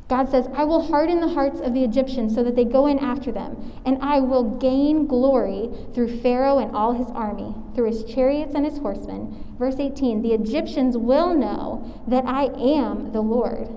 [0.07, 2.99] God says, I will harden the hearts of the Egyptians so that they go in
[2.99, 8.03] after them, and I will gain glory through Pharaoh and all his army, through his
[8.03, 9.55] chariots and his horsemen.
[9.57, 13.67] Verse 18 The Egyptians will know that I am the Lord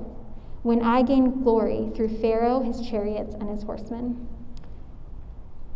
[0.62, 4.28] when I gain glory through Pharaoh, his chariots, and his horsemen.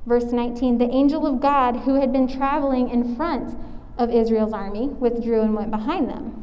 [0.05, 3.57] Verse 19 The angel of God who had been traveling in front
[3.97, 6.43] of Israel's army withdrew and went behind them.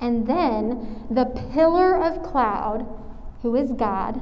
[0.00, 2.84] And then the pillar of cloud
[3.42, 4.20] who is God,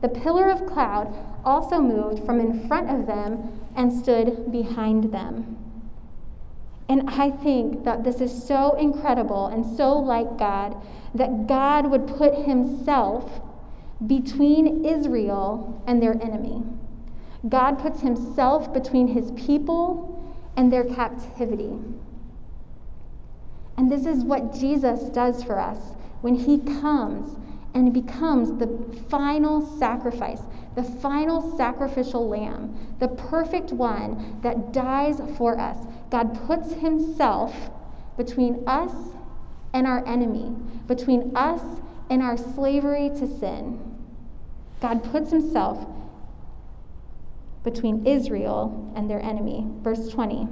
[0.00, 5.58] the pillar of cloud also moved from in front of them and stood behind them.
[6.88, 10.76] And I think that this is so incredible and so like God
[11.14, 13.40] that God would put himself
[14.06, 16.62] between Israel and their enemy.
[17.48, 21.72] God puts himself between his people and their captivity.
[23.76, 25.78] And this is what Jesus does for us
[26.20, 27.36] when he comes
[27.74, 30.42] and becomes the final sacrifice,
[30.74, 35.78] the final sacrificial lamb, the perfect one that dies for us.
[36.10, 37.70] God puts himself
[38.16, 38.92] between us
[39.72, 40.54] and our enemy,
[40.86, 41.62] between us
[42.10, 43.80] and our slavery to sin.
[44.80, 45.86] God puts himself
[47.64, 49.66] between Israel and their enemy.
[49.82, 50.48] Verse 20.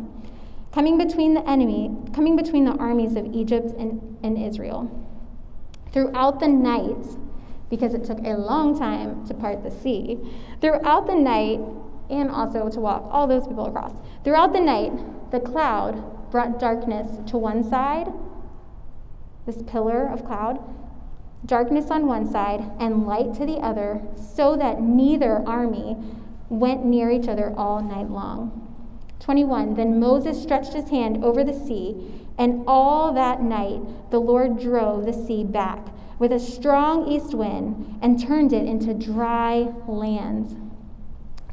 [0.72, 4.88] Coming between the enemy, coming between the armies of Egypt and, and Israel.
[5.92, 7.07] Throughout the night,
[7.68, 10.18] because it took a long time to part the sea,
[10.61, 11.61] throughout the night,
[12.09, 13.92] and also to walk all those people across,
[14.24, 14.92] throughout the night,
[15.31, 18.12] the cloud brought darkness to one side,
[19.46, 20.59] this pillar of cloud,
[21.46, 25.96] darkness on one side, and light to the other, so that neither army
[26.48, 28.66] went near each other all night long.
[29.20, 34.59] 21 Then Moses stretched his hand over the sea and all that night, the Lord
[34.59, 40.70] drove the sea back with a strong east wind and turned it into dry land.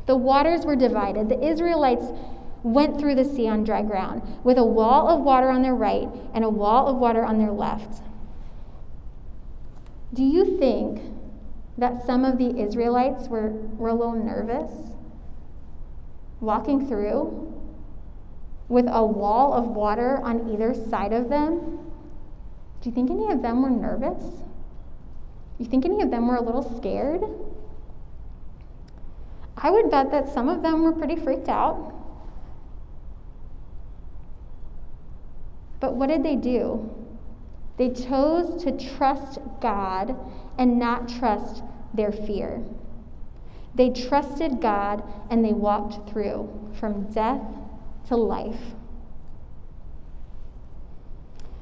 [0.05, 1.27] The waters were divided.
[1.27, 2.05] The Israelites
[2.63, 6.07] went through the sea on dry ground, with a wall of water on their right
[6.33, 8.01] and a wall of water on their left.
[10.13, 11.01] Do you think
[11.77, 14.71] that some of the Israelites were, were a little nervous
[16.39, 17.56] walking through?
[18.69, 21.79] With a wall of water on either side of them,
[22.81, 24.23] do you think any of them were nervous?
[25.57, 27.23] You think any of them were a little scared?
[29.57, 31.93] I would bet that some of them were pretty freaked out.
[35.79, 36.89] But what did they do?
[37.77, 40.15] They chose to trust God
[40.57, 42.63] and not trust their fear.
[43.75, 46.49] They trusted God and they walked through
[46.79, 47.41] from death
[48.07, 48.59] to life.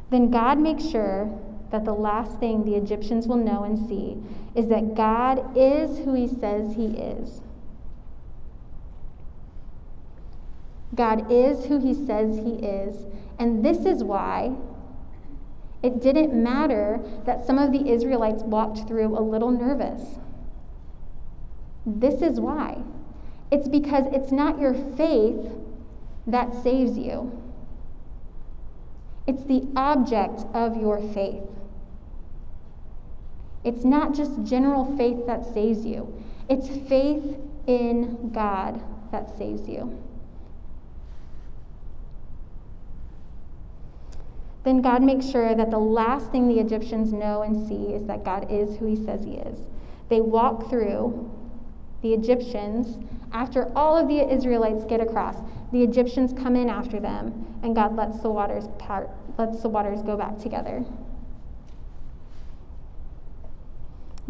[0.10, 1.30] Then God makes sure
[1.72, 4.18] that the last thing the Egyptians will know and see
[4.56, 7.42] is that God is who he says he is.
[10.94, 13.06] God is who he says he is.
[13.40, 14.56] And this is why
[15.84, 20.02] it didn't matter that some of the Israelites walked through a little nervous.
[21.86, 22.82] This is why.
[23.52, 25.52] It's because it's not your faith
[26.28, 27.42] that saves you.
[29.28, 31.44] It's the object of your faith.
[33.64, 36.14] It's not just general faith that saves you,
[36.48, 38.80] it's faith in God
[39.12, 40.00] that saves you.
[44.64, 48.26] Then God makes sure that the last thing the Egyptians know and see is that
[48.26, 49.60] God is who he says he is.
[50.10, 51.32] They walk through
[52.02, 52.98] the Egyptians,
[53.32, 55.38] after all of the Israelites get across,
[55.72, 60.02] the Egyptians come in after them, and God lets the waters part, lets the waters
[60.02, 60.84] go back together.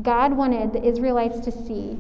[0.01, 1.97] God wanted the Israelites to see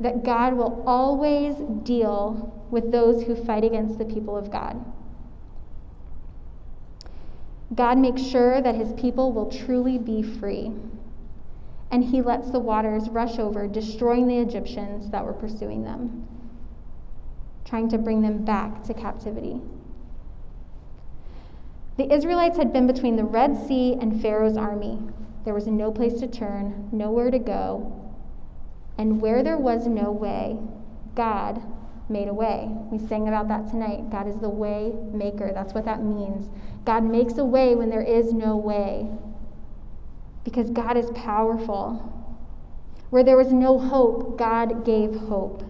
[0.00, 4.84] that God will always deal with those who fight against the people of God.
[7.74, 10.72] God makes sure that his people will truly be free
[11.90, 16.26] and he lets the waters rush over, destroying the Egyptians that were pursuing them,
[17.64, 19.60] trying to bring them back to captivity.
[21.98, 24.98] The Israelites had been between the Red Sea and Pharaoh's army.
[25.44, 28.10] There was no place to turn, nowhere to go.
[28.98, 30.58] And where there was no way,
[31.14, 31.62] God
[32.08, 32.68] made a way.
[32.90, 34.10] We sang about that tonight.
[34.10, 35.52] God is the way maker.
[35.54, 36.50] That's what that means.
[36.84, 39.08] God makes a way when there is no way.
[40.44, 42.08] because God is powerful.
[43.10, 45.62] Where there was no hope, God gave hope.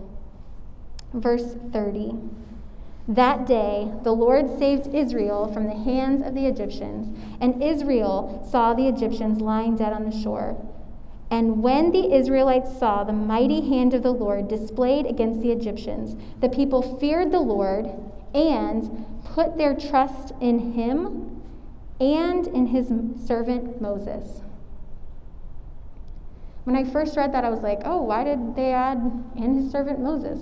[1.12, 2.14] Verse 30.
[3.08, 8.72] That day, the Lord saved Israel from the hands of the Egyptians, and Israel saw
[8.74, 10.56] the Egyptians lying dead on the shore.
[11.30, 16.14] And when the Israelites saw the mighty hand of the Lord displayed against the Egyptians,
[16.40, 17.90] the people feared the Lord
[18.34, 21.42] and put their trust in him
[22.00, 22.92] and in his
[23.26, 24.42] servant Moses.
[26.64, 28.98] When I first read that, I was like, oh, why did they add
[29.34, 30.38] in his servant Moses?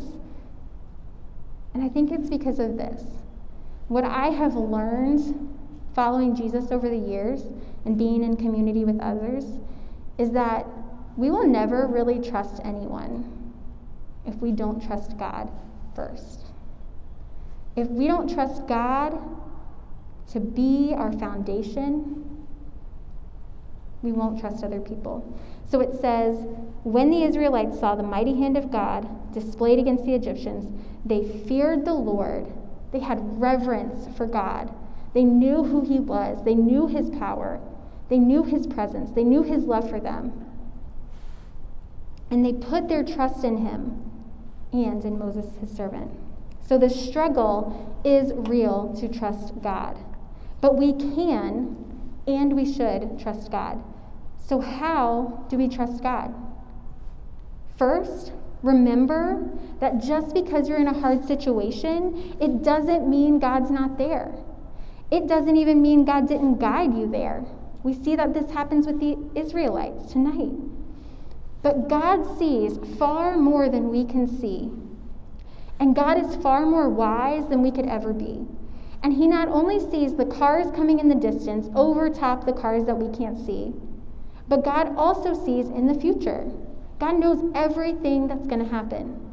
[1.75, 3.03] And I think it's because of this.
[3.89, 5.57] What I have learned
[5.95, 7.43] following Jesus over the years
[7.85, 9.45] and being in community with others
[10.19, 10.67] is that
[11.17, 13.53] we will never really trust anyone
[14.27, 15.51] if we don't trust God
[15.95, 16.47] first.
[17.77, 19.19] If we don't trust God
[20.33, 22.30] to be our foundation,
[24.03, 25.39] we won't trust other people.
[25.69, 26.37] So it says,
[26.83, 30.73] When the Israelites saw the mighty hand of God displayed against the Egyptians,
[31.05, 32.47] they feared the Lord.
[32.93, 34.75] They had reverence for God.
[35.15, 37.61] They knew who He was, they knew His power,
[38.09, 40.47] they knew His presence, they knew His love for them.
[42.31, 44.11] And they put their trust in Him
[44.73, 46.13] and in Moses, His servant.
[46.65, 49.99] So the struggle is real to trust God.
[50.61, 51.90] But we can
[52.37, 53.83] and we should trust God.
[54.39, 56.35] So, how do we trust God?
[57.77, 59.49] First, remember
[59.81, 64.35] that just because you're in a hard situation, it doesn't mean God's not there.
[65.11, 67.45] It doesn't even mean God didn't guide you there.
[67.83, 70.53] We see that this happens with the Israelites tonight.
[71.63, 74.71] But God sees far more than we can see.
[75.79, 78.47] And God is far more wise than we could ever be.
[79.03, 82.85] And He not only sees the cars coming in the distance over top the cars
[82.85, 83.73] that we can't see,
[84.49, 86.51] but God also sees in the future.
[86.99, 89.31] God knows everything that's going to happen.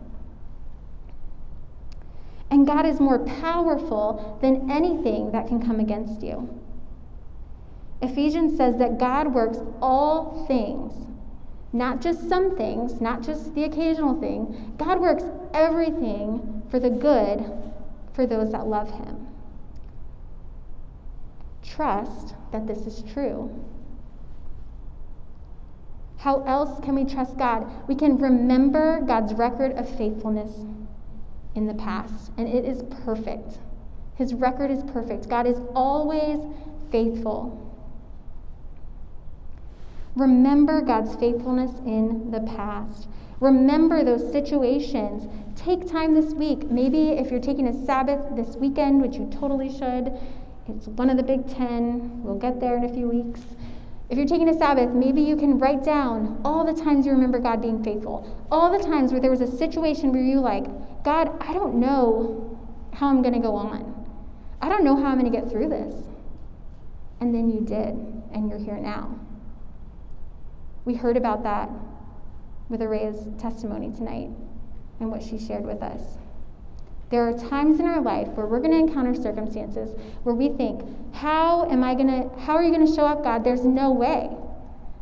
[2.49, 6.47] And God is more powerful than anything that can come against you.
[8.01, 11.07] Ephesians says that God works all things,
[11.73, 14.75] not just some things, not just the occasional thing.
[14.77, 17.43] God works everything for the good
[18.13, 19.27] for those that love Him.
[21.77, 23.51] Trust that this is true.
[26.17, 27.67] How else can we trust God?
[27.87, 30.65] We can remember God's record of faithfulness
[31.53, 33.59] in the past, and it is perfect.
[34.15, 35.29] His record is perfect.
[35.29, 36.39] God is always
[36.91, 37.63] faithful.
[40.15, 43.07] Remember God's faithfulness in the past.
[43.39, 45.27] Remember those situations.
[45.55, 46.71] Take time this week.
[46.71, 50.17] Maybe if you're taking a Sabbath this weekend, which you totally should,
[50.69, 52.23] it's one of the big 10.
[52.23, 53.41] We'll get there in a few weeks.
[54.09, 57.39] If you're taking a Sabbath, maybe you can write down all the times you remember
[57.39, 58.47] God being faithful.
[58.49, 60.65] All the times where there was a situation where you like,
[61.03, 62.57] God, I don't know
[62.93, 64.05] how I'm going to go on.
[64.61, 65.93] I don't know how I'm going to get through this.
[67.19, 67.95] And then you did,
[68.33, 69.19] and you're here now.
[70.85, 71.69] We heard about that
[72.69, 74.29] with Araya's testimony tonight
[74.99, 76.01] and what she shared with us.
[77.09, 80.83] There are times in our life where we're going to encounter circumstances where we think,
[81.13, 83.43] how am I going to, how are you going to show up, God?
[83.43, 84.29] There's no way.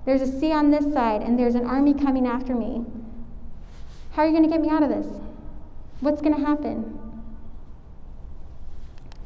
[0.05, 2.85] There's a sea on this side and there's an army coming after me.
[4.11, 5.07] How are you going to get me out of this?
[6.01, 6.99] What's going to happen?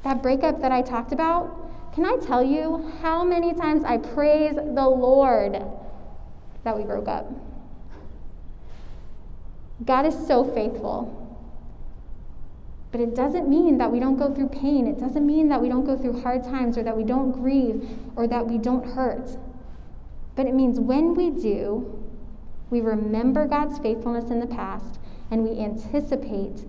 [0.03, 4.55] That breakup that I talked about, can I tell you how many times I praise
[4.55, 5.61] the Lord
[6.63, 7.29] that we broke up?
[9.85, 11.18] God is so faithful.
[12.91, 14.87] But it doesn't mean that we don't go through pain.
[14.87, 17.87] It doesn't mean that we don't go through hard times or that we don't grieve
[18.15, 19.37] or that we don't hurt.
[20.35, 22.03] But it means when we do,
[22.71, 26.65] we remember God's faithfulness in the past and we anticipate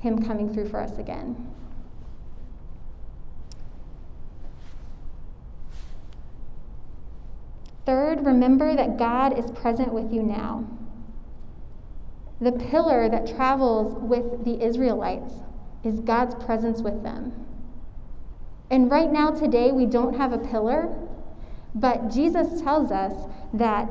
[0.00, 1.48] Him coming through for us again.
[7.84, 10.64] Third, remember that God is present with you now.
[12.40, 15.34] The pillar that travels with the Israelites
[15.84, 17.32] is God's presence with them.
[18.70, 20.88] And right now, today, we don't have a pillar,
[21.74, 23.12] but Jesus tells us
[23.52, 23.88] that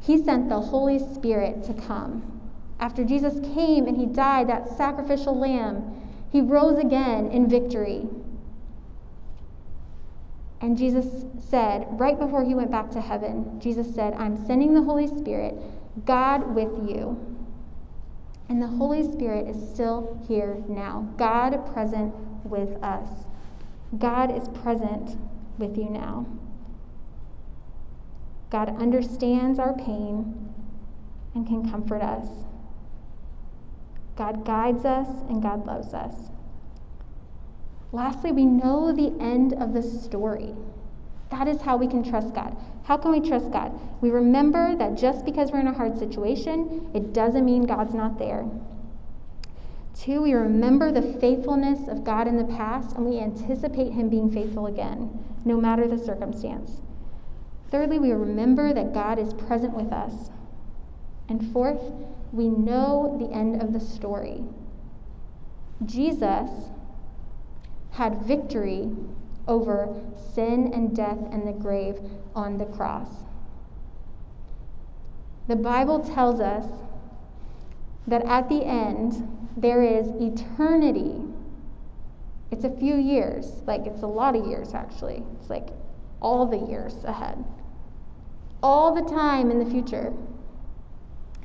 [0.00, 2.30] He sent the Holy Spirit to come.
[2.78, 6.00] After Jesus came and He died, that sacrificial lamb,
[6.30, 8.06] He rose again in victory.
[10.60, 14.82] And Jesus said, right before He went back to heaven, Jesus said, I'm sending the
[14.82, 15.56] Holy Spirit,
[16.04, 17.33] God with you.
[18.48, 21.08] And the Holy Spirit is still here now.
[21.16, 22.14] God present
[22.44, 23.08] with us.
[23.98, 25.16] God is present
[25.58, 26.26] with you now.
[28.50, 30.52] God understands our pain
[31.34, 32.26] and can comfort us.
[34.16, 36.14] God guides us and God loves us.
[37.90, 40.54] Lastly, we know the end of the story.
[41.30, 42.56] That is how we can trust God.
[42.84, 43.78] How can we trust God?
[44.02, 48.18] We remember that just because we're in a hard situation, it doesn't mean God's not
[48.18, 48.46] there.
[49.94, 54.30] Two, we remember the faithfulness of God in the past and we anticipate Him being
[54.30, 56.82] faithful again, no matter the circumstance.
[57.70, 60.30] Thirdly, we remember that God is present with us.
[61.28, 61.92] And fourth,
[62.32, 64.44] we know the end of the story.
[65.86, 66.50] Jesus
[67.92, 68.90] had victory
[69.46, 69.94] over
[70.34, 71.98] sin and death and the grave
[72.34, 73.08] on the cross.
[75.46, 76.66] The Bible tells us
[78.06, 81.22] that at the end, there is eternity.
[82.50, 85.22] It's a few years, like it's a lot of years actually.
[85.38, 85.68] It's like
[86.20, 87.44] all the years ahead,
[88.62, 90.12] all the time in the future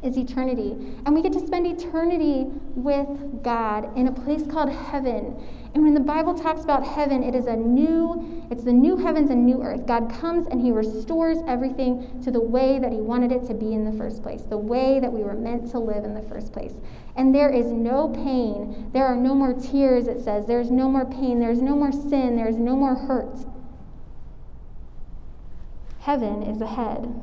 [0.02, 0.72] is eternity.
[1.06, 2.46] And we get to spend eternity
[2.76, 3.08] with
[3.44, 5.36] God in a place called heaven.
[5.74, 9.30] And when the Bible talks about heaven, it is a new, it's the new heavens
[9.30, 9.86] and new earth.
[9.86, 13.74] God comes and he restores everything to the way that he wanted it to be
[13.74, 16.54] in the first place, the way that we were meant to live in the first
[16.54, 16.74] place.
[17.16, 18.90] And there is no pain.
[18.94, 20.46] There are no more tears, it says.
[20.46, 21.40] There's no more pain.
[21.40, 22.36] There's no more sin.
[22.36, 23.38] There's no more hurt.
[26.00, 27.22] Heaven is ahead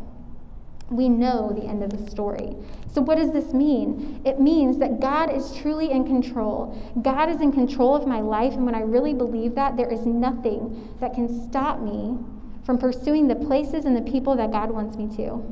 [0.91, 2.55] we know the end of the story.
[2.93, 4.23] So, what does this mean?
[4.25, 6.77] It means that God is truly in control.
[7.03, 10.07] God is in control of my life, and when I really believe that, there is
[10.07, 12.17] nothing that can stop me
[12.65, 15.43] from pursuing the places and the people that God wants me to.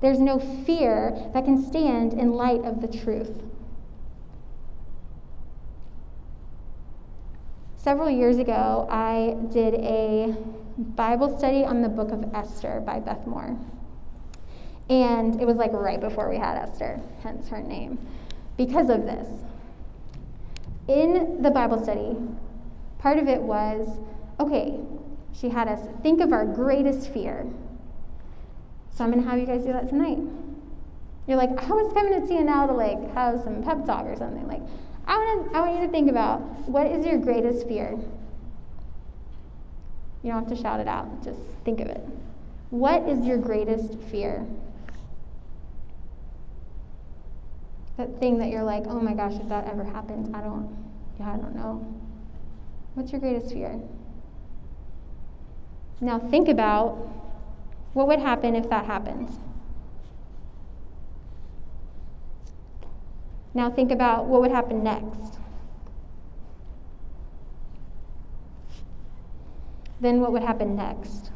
[0.00, 3.42] There's no fear that can stand in light of the truth.
[7.76, 10.36] Several years ago, I did a
[10.76, 13.56] Bible study on the book of Esther by Beth Moore.
[14.88, 17.98] And it was like right before we had Esther, hence her name,
[18.56, 19.28] because of this.
[20.88, 22.16] In the Bible study,
[22.98, 23.98] part of it was
[24.38, 24.78] okay,
[25.32, 27.46] she had us think of our greatest fear.
[28.94, 30.18] So I'm going to have you guys do that tonight.
[31.26, 34.46] You're like, I was coming to TNL to like have some pep talk or something.
[34.46, 34.62] Like,
[35.06, 37.98] I want I want you to think about what is your greatest fear.
[40.22, 41.22] You don't have to shout it out.
[41.22, 42.00] Just think of it.
[42.70, 44.46] What is your greatest fear?
[47.96, 50.68] That thing that you're like, oh my gosh, if that ever happened, I don't,
[51.18, 51.84] yeah, I don't know.
[52.94, 53.80] What's your greatest fear?
[56.00, 56.96] Now think about
[57.94, 59.30] what would happen if that happened.
[63.54, 65.38] Now think about what would happen next.
[69.98, 71.30] Then what would happen next?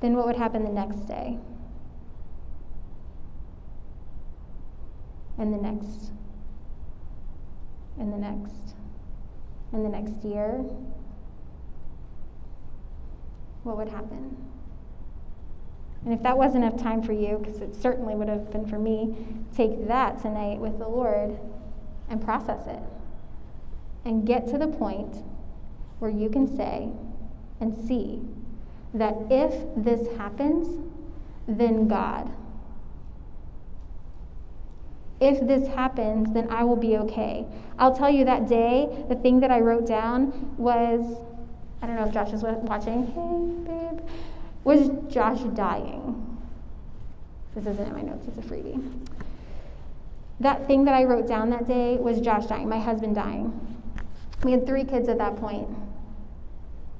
[0.00, 1.36] Then what would happen the next day?
[5.40, 6.12] And the next,
[7.98, 8.74] and the next,
[9.72, 10.62] and the next year,
[13.62, 14.36] what would happen?
[16.04, 18.78] And if that wasn't enough time for you, because it certainly would have been for
[18.78, 19.16] me,
[19.56, 21.38] take that tonight with the Lord
[22.10, 22.82] and process it.
[24.04, 25.24] And get to the point
[26.00, 26.90] where you can say
[27.60, 28.20] and see
[28.92, 30.78] that if this happens,
[31.46, 32.30] then God
[35.20, 37.46] if this happens, then I will be okay.
[37.78, 41.22] I'll tell you that day, the thing that I wrote down was
[41.82, 43.06] I don't know if Josh is watching.
[43.06, 44.00] Hey, babe.
[44.64, 46.38] Was Josh dying?
[47.54, 48.80] This isn't in my notes, it's a freebie.
[50.40, 53.58] That thing that I wrote down that day was Josh dying, my husband dying.
[54.44, 55.68] We had three kids at that point.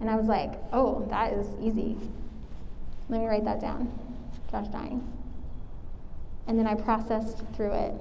[0.00, 1.96] And I was like, oh, that is easy.
[3.08, 3.90] Let me write that down.
[4.50, 5.06] Josh dying.
[6.46, 7.94] And then I processed through it.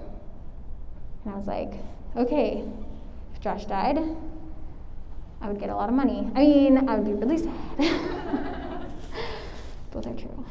[1.29, 1.73] And I was like,
[2.17, 2.63] okay,
[3.35, 3.99] if Josh died,
[5.41, 6.27] I would get a lot of money.
[6.33, 7.53] I mean, I would be really sad.
[9.91, 10.43] Both are true.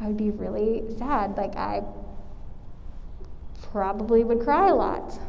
[0.00, 1.36] I would be really sad.
[1.36, 1.82] Like, I
[3.70, 5.20] probably would cry a lot.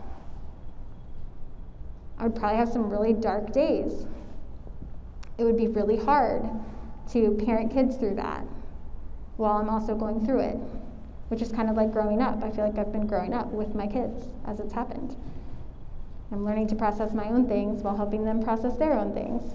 [2.18, 4.08] I would probably have some really dark days.
[5.38, 6.50] It would be really hard
[7.12, 8.46] to parent kids through that
[9.36, 10.58] while I'm also going through it
[11.30, 12.44] which is kind of like growing up.
[12.44, 15.16] I feel like I've been growing up with my kids as it's happened.
[16.32, 19.54] I'm learning to process my own things while helping them process their own things.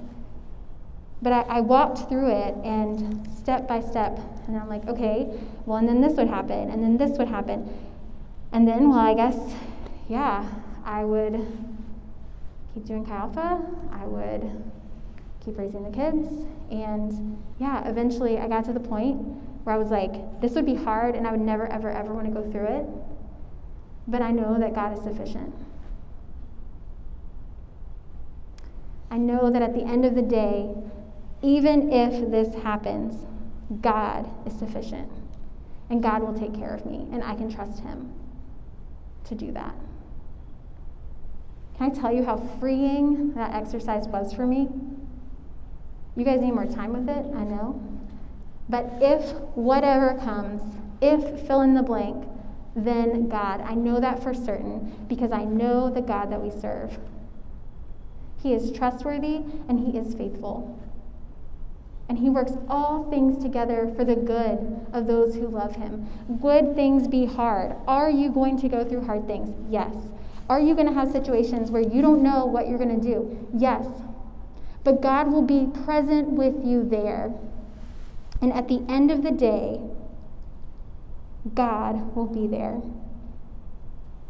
[1.22, 5.28] But I, I, walked through it and step by step, and I'm like, okay,
[5.66, 7.68] well, and then this would happen, and then this would happen.
[8.52, 9.36] And then, well, I guess,
[10.08, 10.48] yeah,
[10.84, 11.46] I would
[12.72, 13.60] keep doing Chi Alpha.
[13.92, 14.50] I would
[15.44, 16.46] keep raising the kids.
[16.70, 19.20] And yeah, eventually I got to the point
[19.64, 22.26] where I was like, this would be hard and I would never, ever, ever want
[22.26, 22.86] to go through it.
[24.08, 25.54] But I know that God is sufficient.
[29.10, 30.74] I know that at the end of the day,
[31.42, 33.26] even if this happens,
[33.80, 35.10] God is sufficient.
[35.90, 38.12] And God will take care of me, and I can trust Him
[39.24, 39.74] to do that.
[41.76, 44.68] Can I tell you how freeing that exercise was for me?
[46.14, 47.82] You guys need more time with it, I know.
[48.70, 50.62] But if whatever comes,
[51.02, 52.24] if fill in the blank,
[52.76, 53.60] then God.
[53.62, 56.98] I know that for certain because I know the God that we serve.
[58.40, 60.78] He is trustworthy and He is faithful.
[62.08, 66.08] And He works all things together for the good of those who love Him.
[66.28, 67.74] Would things be hard?
[67.88, 69.52] Are you going to go through hard things?
[69.68, 69.94] Yes.
[70.48, 73.48] Are you going to have situations where you don't know what you're going to do?
[73.52, 73.84] Yes.
[74.84, 77.32] But God will be present with you there.
[78.40, 79.80] And at the end of the day,
[81.54, 82.80] God will be there.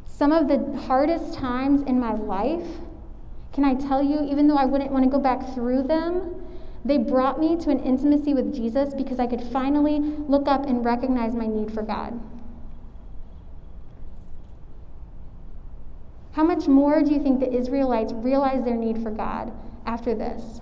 [0.06, 2.66] Some of the hardest times in my life,
[3.52, 6.44] can I tell you, even though I wouldn't want to go back through them,
[6.84, 10.84] they brought me to an intimacy with Jesus because I could finally look up and
[10.84, 12.18] recognize my need for God.
[16.32, 19.52] How much more do you think the Israelites realized their need for God
[19.84, 20.60] after this?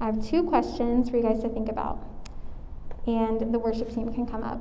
[0.00, 2.04] I have two questions for you guys to think about,
[3.06, 4.60] and the worship team can come up.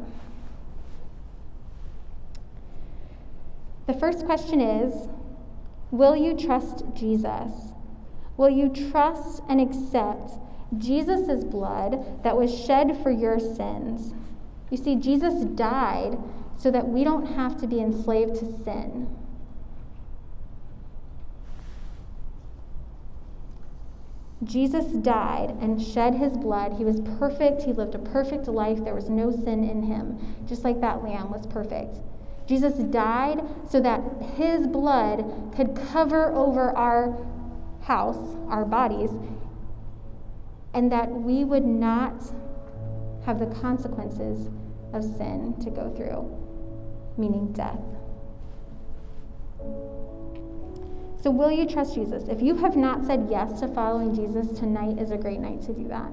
[3.88, 5.08] The first question is
[5.92, 7.52] Will you trust Jesus?
[8.38, 10.32] Will you trust and accept
[10.78, 14.14] Jesus' blood that was shed for your sins?
[14.72, 16.18] You see, Jesus died
[16.58, 19.08] so that we don't have to be enslaved to sin.
[24.46, 26.74] Jesus died and shed his blood.
[26.74, 27.64] He was perfect.
[27.64, 28.84] He lived a perfect life.
[28.84, 31.96] There was no sin in him, just like that lamb was perfect.
[32.48, 34.02] Jesus died so that
[34.36, 37.18] his blood could cover over our
[37.82, 39.10] house, our bodies,
[40.74, 42.24] and that we would not
[43.26, 44.50] have the consequences
[44.93, 46.30] of sin to go through,
[47.18, 47.80] meaning death.
[51.26, 52.28] So, will you trust Jesus?
[52.28, 55.73] If you have not said yes to following Jesus, tonight is a great night to
[55.73, 56.11] do that.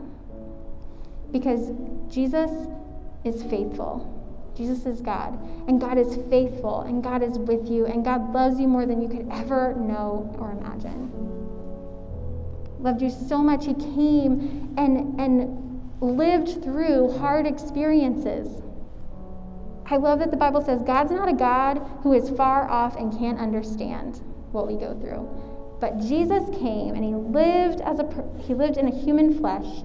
[1.30, 1.70] Because
[2.08, 2.50] Jesus
[3.22, 4.08] is faithful.
[4.56, 5.38] Jesus is God,
[5.68, 9.02] and God is faithful, and God is with you, and God loves you more than
[9.02, 11.12] you could ever know or imagine.
[12.80, 18.62] Loved you so much, He came and, and lived through hard experiences.
[19.84, 23.12] I love that the Bible says God's not a God who is far off and
[23.18, 24.22] can't understand
[24.52, 25.28] what we go through.
[25.80, 28.06] But Jesus came and he lived as a
[28.38, 29.82] he lived in a human flesh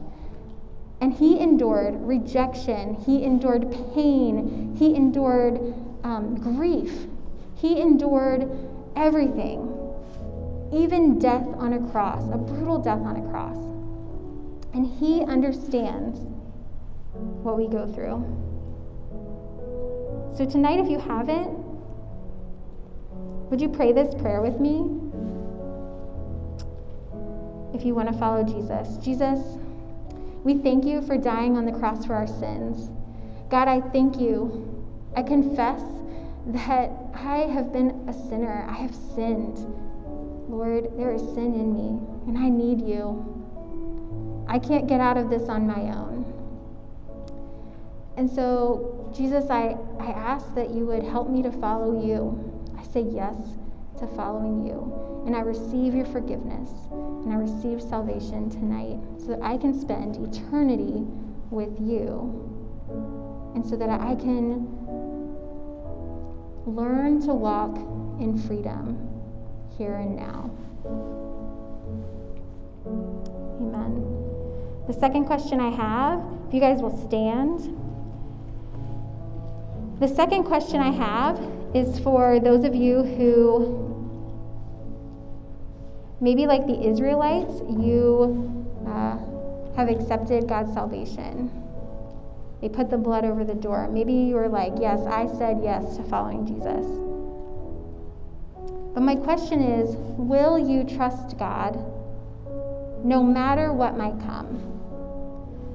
[1.02, 7.08] and he endured rejection, he endured pain, he endured um, grief,
[7.56, 8.50] he endured
[8.96, 9.74] everything,
[10.74, 13.58] even death on a cross, a brutal death on a cross.
[14.74, 16.20] And he understands
[17.44, 18.24] what we go through.
[20.36, 21.67] So, tonight, if you haven't,
[23.50, 24.92] would you pray this prayer with me?
[27.74, 28.98] If you want to follow Jesus.
[28.98, 29.40] Jesus,
[30.44, 32.90] we thank you for dying on the cross for our sins.
[33.50, 34.86] God, I thank you.
[35.16, 35.82] I confess
[36.48, 38.66] that I have been a sinner.
[38.70, 39.58] I have sinned.
[40.50, 43.34] Lord, there is sin in me, and I need you.
[44.48, 46.26] I can't get out of this on my own.
[48.18, 52.57] And so, Jesus, I, I ask that you would help me to follow you
[52.92, 53.36] say yes
[54.00, 55.24] to following you.
[55.26, 56.70] And I receive your forgiveness.
[56.92, 61.06] And I receive salvation tonight so that I can spend eternity
[61.50, 62.44] with you.
[63.56, 64.68] And so that I can
[66.66, 67.76] learn to walk
[68.20, 68.98] in freedom
[69.78, 70.52] here and now.
[73.62, 74.04] Amen.
[74.88, 77.74] The second question I have, if you guys will stand.
[80.00, 83.84] The second question I have is for those of you who,
[86.20, 89.18] maybe like the Israelites, you uh,
[89.76, 91.52] have accepted God's salvation.
[92.62, 93.88] They put the blood over the door.
[93.88, 96.86] Maybe you were like, Yes, I said yes to following Jesus.
[98.94, 101.76] But my question is will you trust God
[103.06, 104.64] no matter what might come?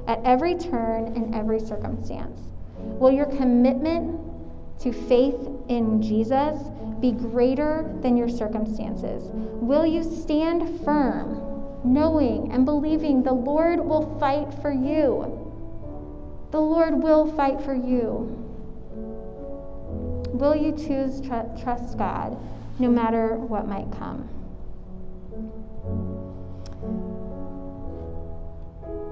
[0.08, 2.40] At every turn in every circumstance?
[2.78, 4.20] Will your commitment
[4.80, 6.60] to faith in Jesus
[7.00, 9.30] be greater than your circumstances?
[9.32, 15.38] Will you stand firm, knowing and believing the Lord will fight for you?
[16.50, 18.38] The Lord will fight for you.
[20.32, 22.38] Will you choose tr- trust God
[22.78, 24.28] no matter what might come?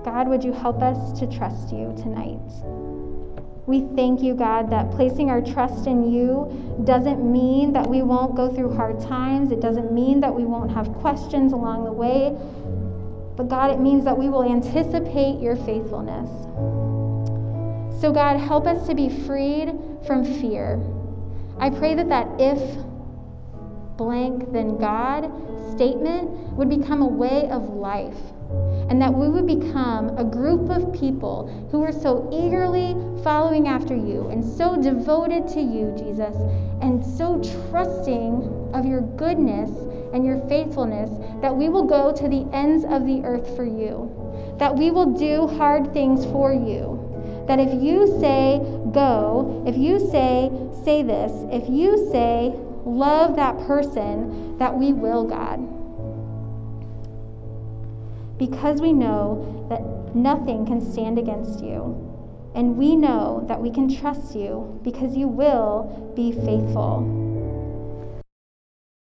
[0.05, 2.41] God, would you help us to trust you tonight?
[3.67, 8.35] We thank you, God, that placing our trust in you doesn't mean that we won't
[8.35, 9.53] go through hard times.
[9.53, 12.37] It doesn't mean that we won't have questions along the way.
[13.37, 16.29] But God, it means that we will anticipate your faithfulness.
[18.01, 20.81] So, God, help us to be freed from fear.
[21.59, 22.59] I pray that that if
[23.97, 25.31] blank then God
[25.73, 28.17] statement would become a way of life
[28.91, 33.95] and that we would become a group of people who are so eagerly following after
[33.95, 36.35] you and so devoted to you, Jesus,
[36.83, 37.41] and so
[37.71, 39.71] trusting of your goodness
[40.13, 44.57] and your faithfulness that we will go to the ends of the earth for you,
[44.59, 46.97] that we will do hard things for you.
[47.47, 48.59] That if you say
[48.93, 50.51] go, if you say
[50.85, 55.80] say this, if you say love that person, that we will, God
[58.41, 61.95] because we know that nothing can stand against you.
[62.55, 67.30] And we know that we can trust you because you will be faithful.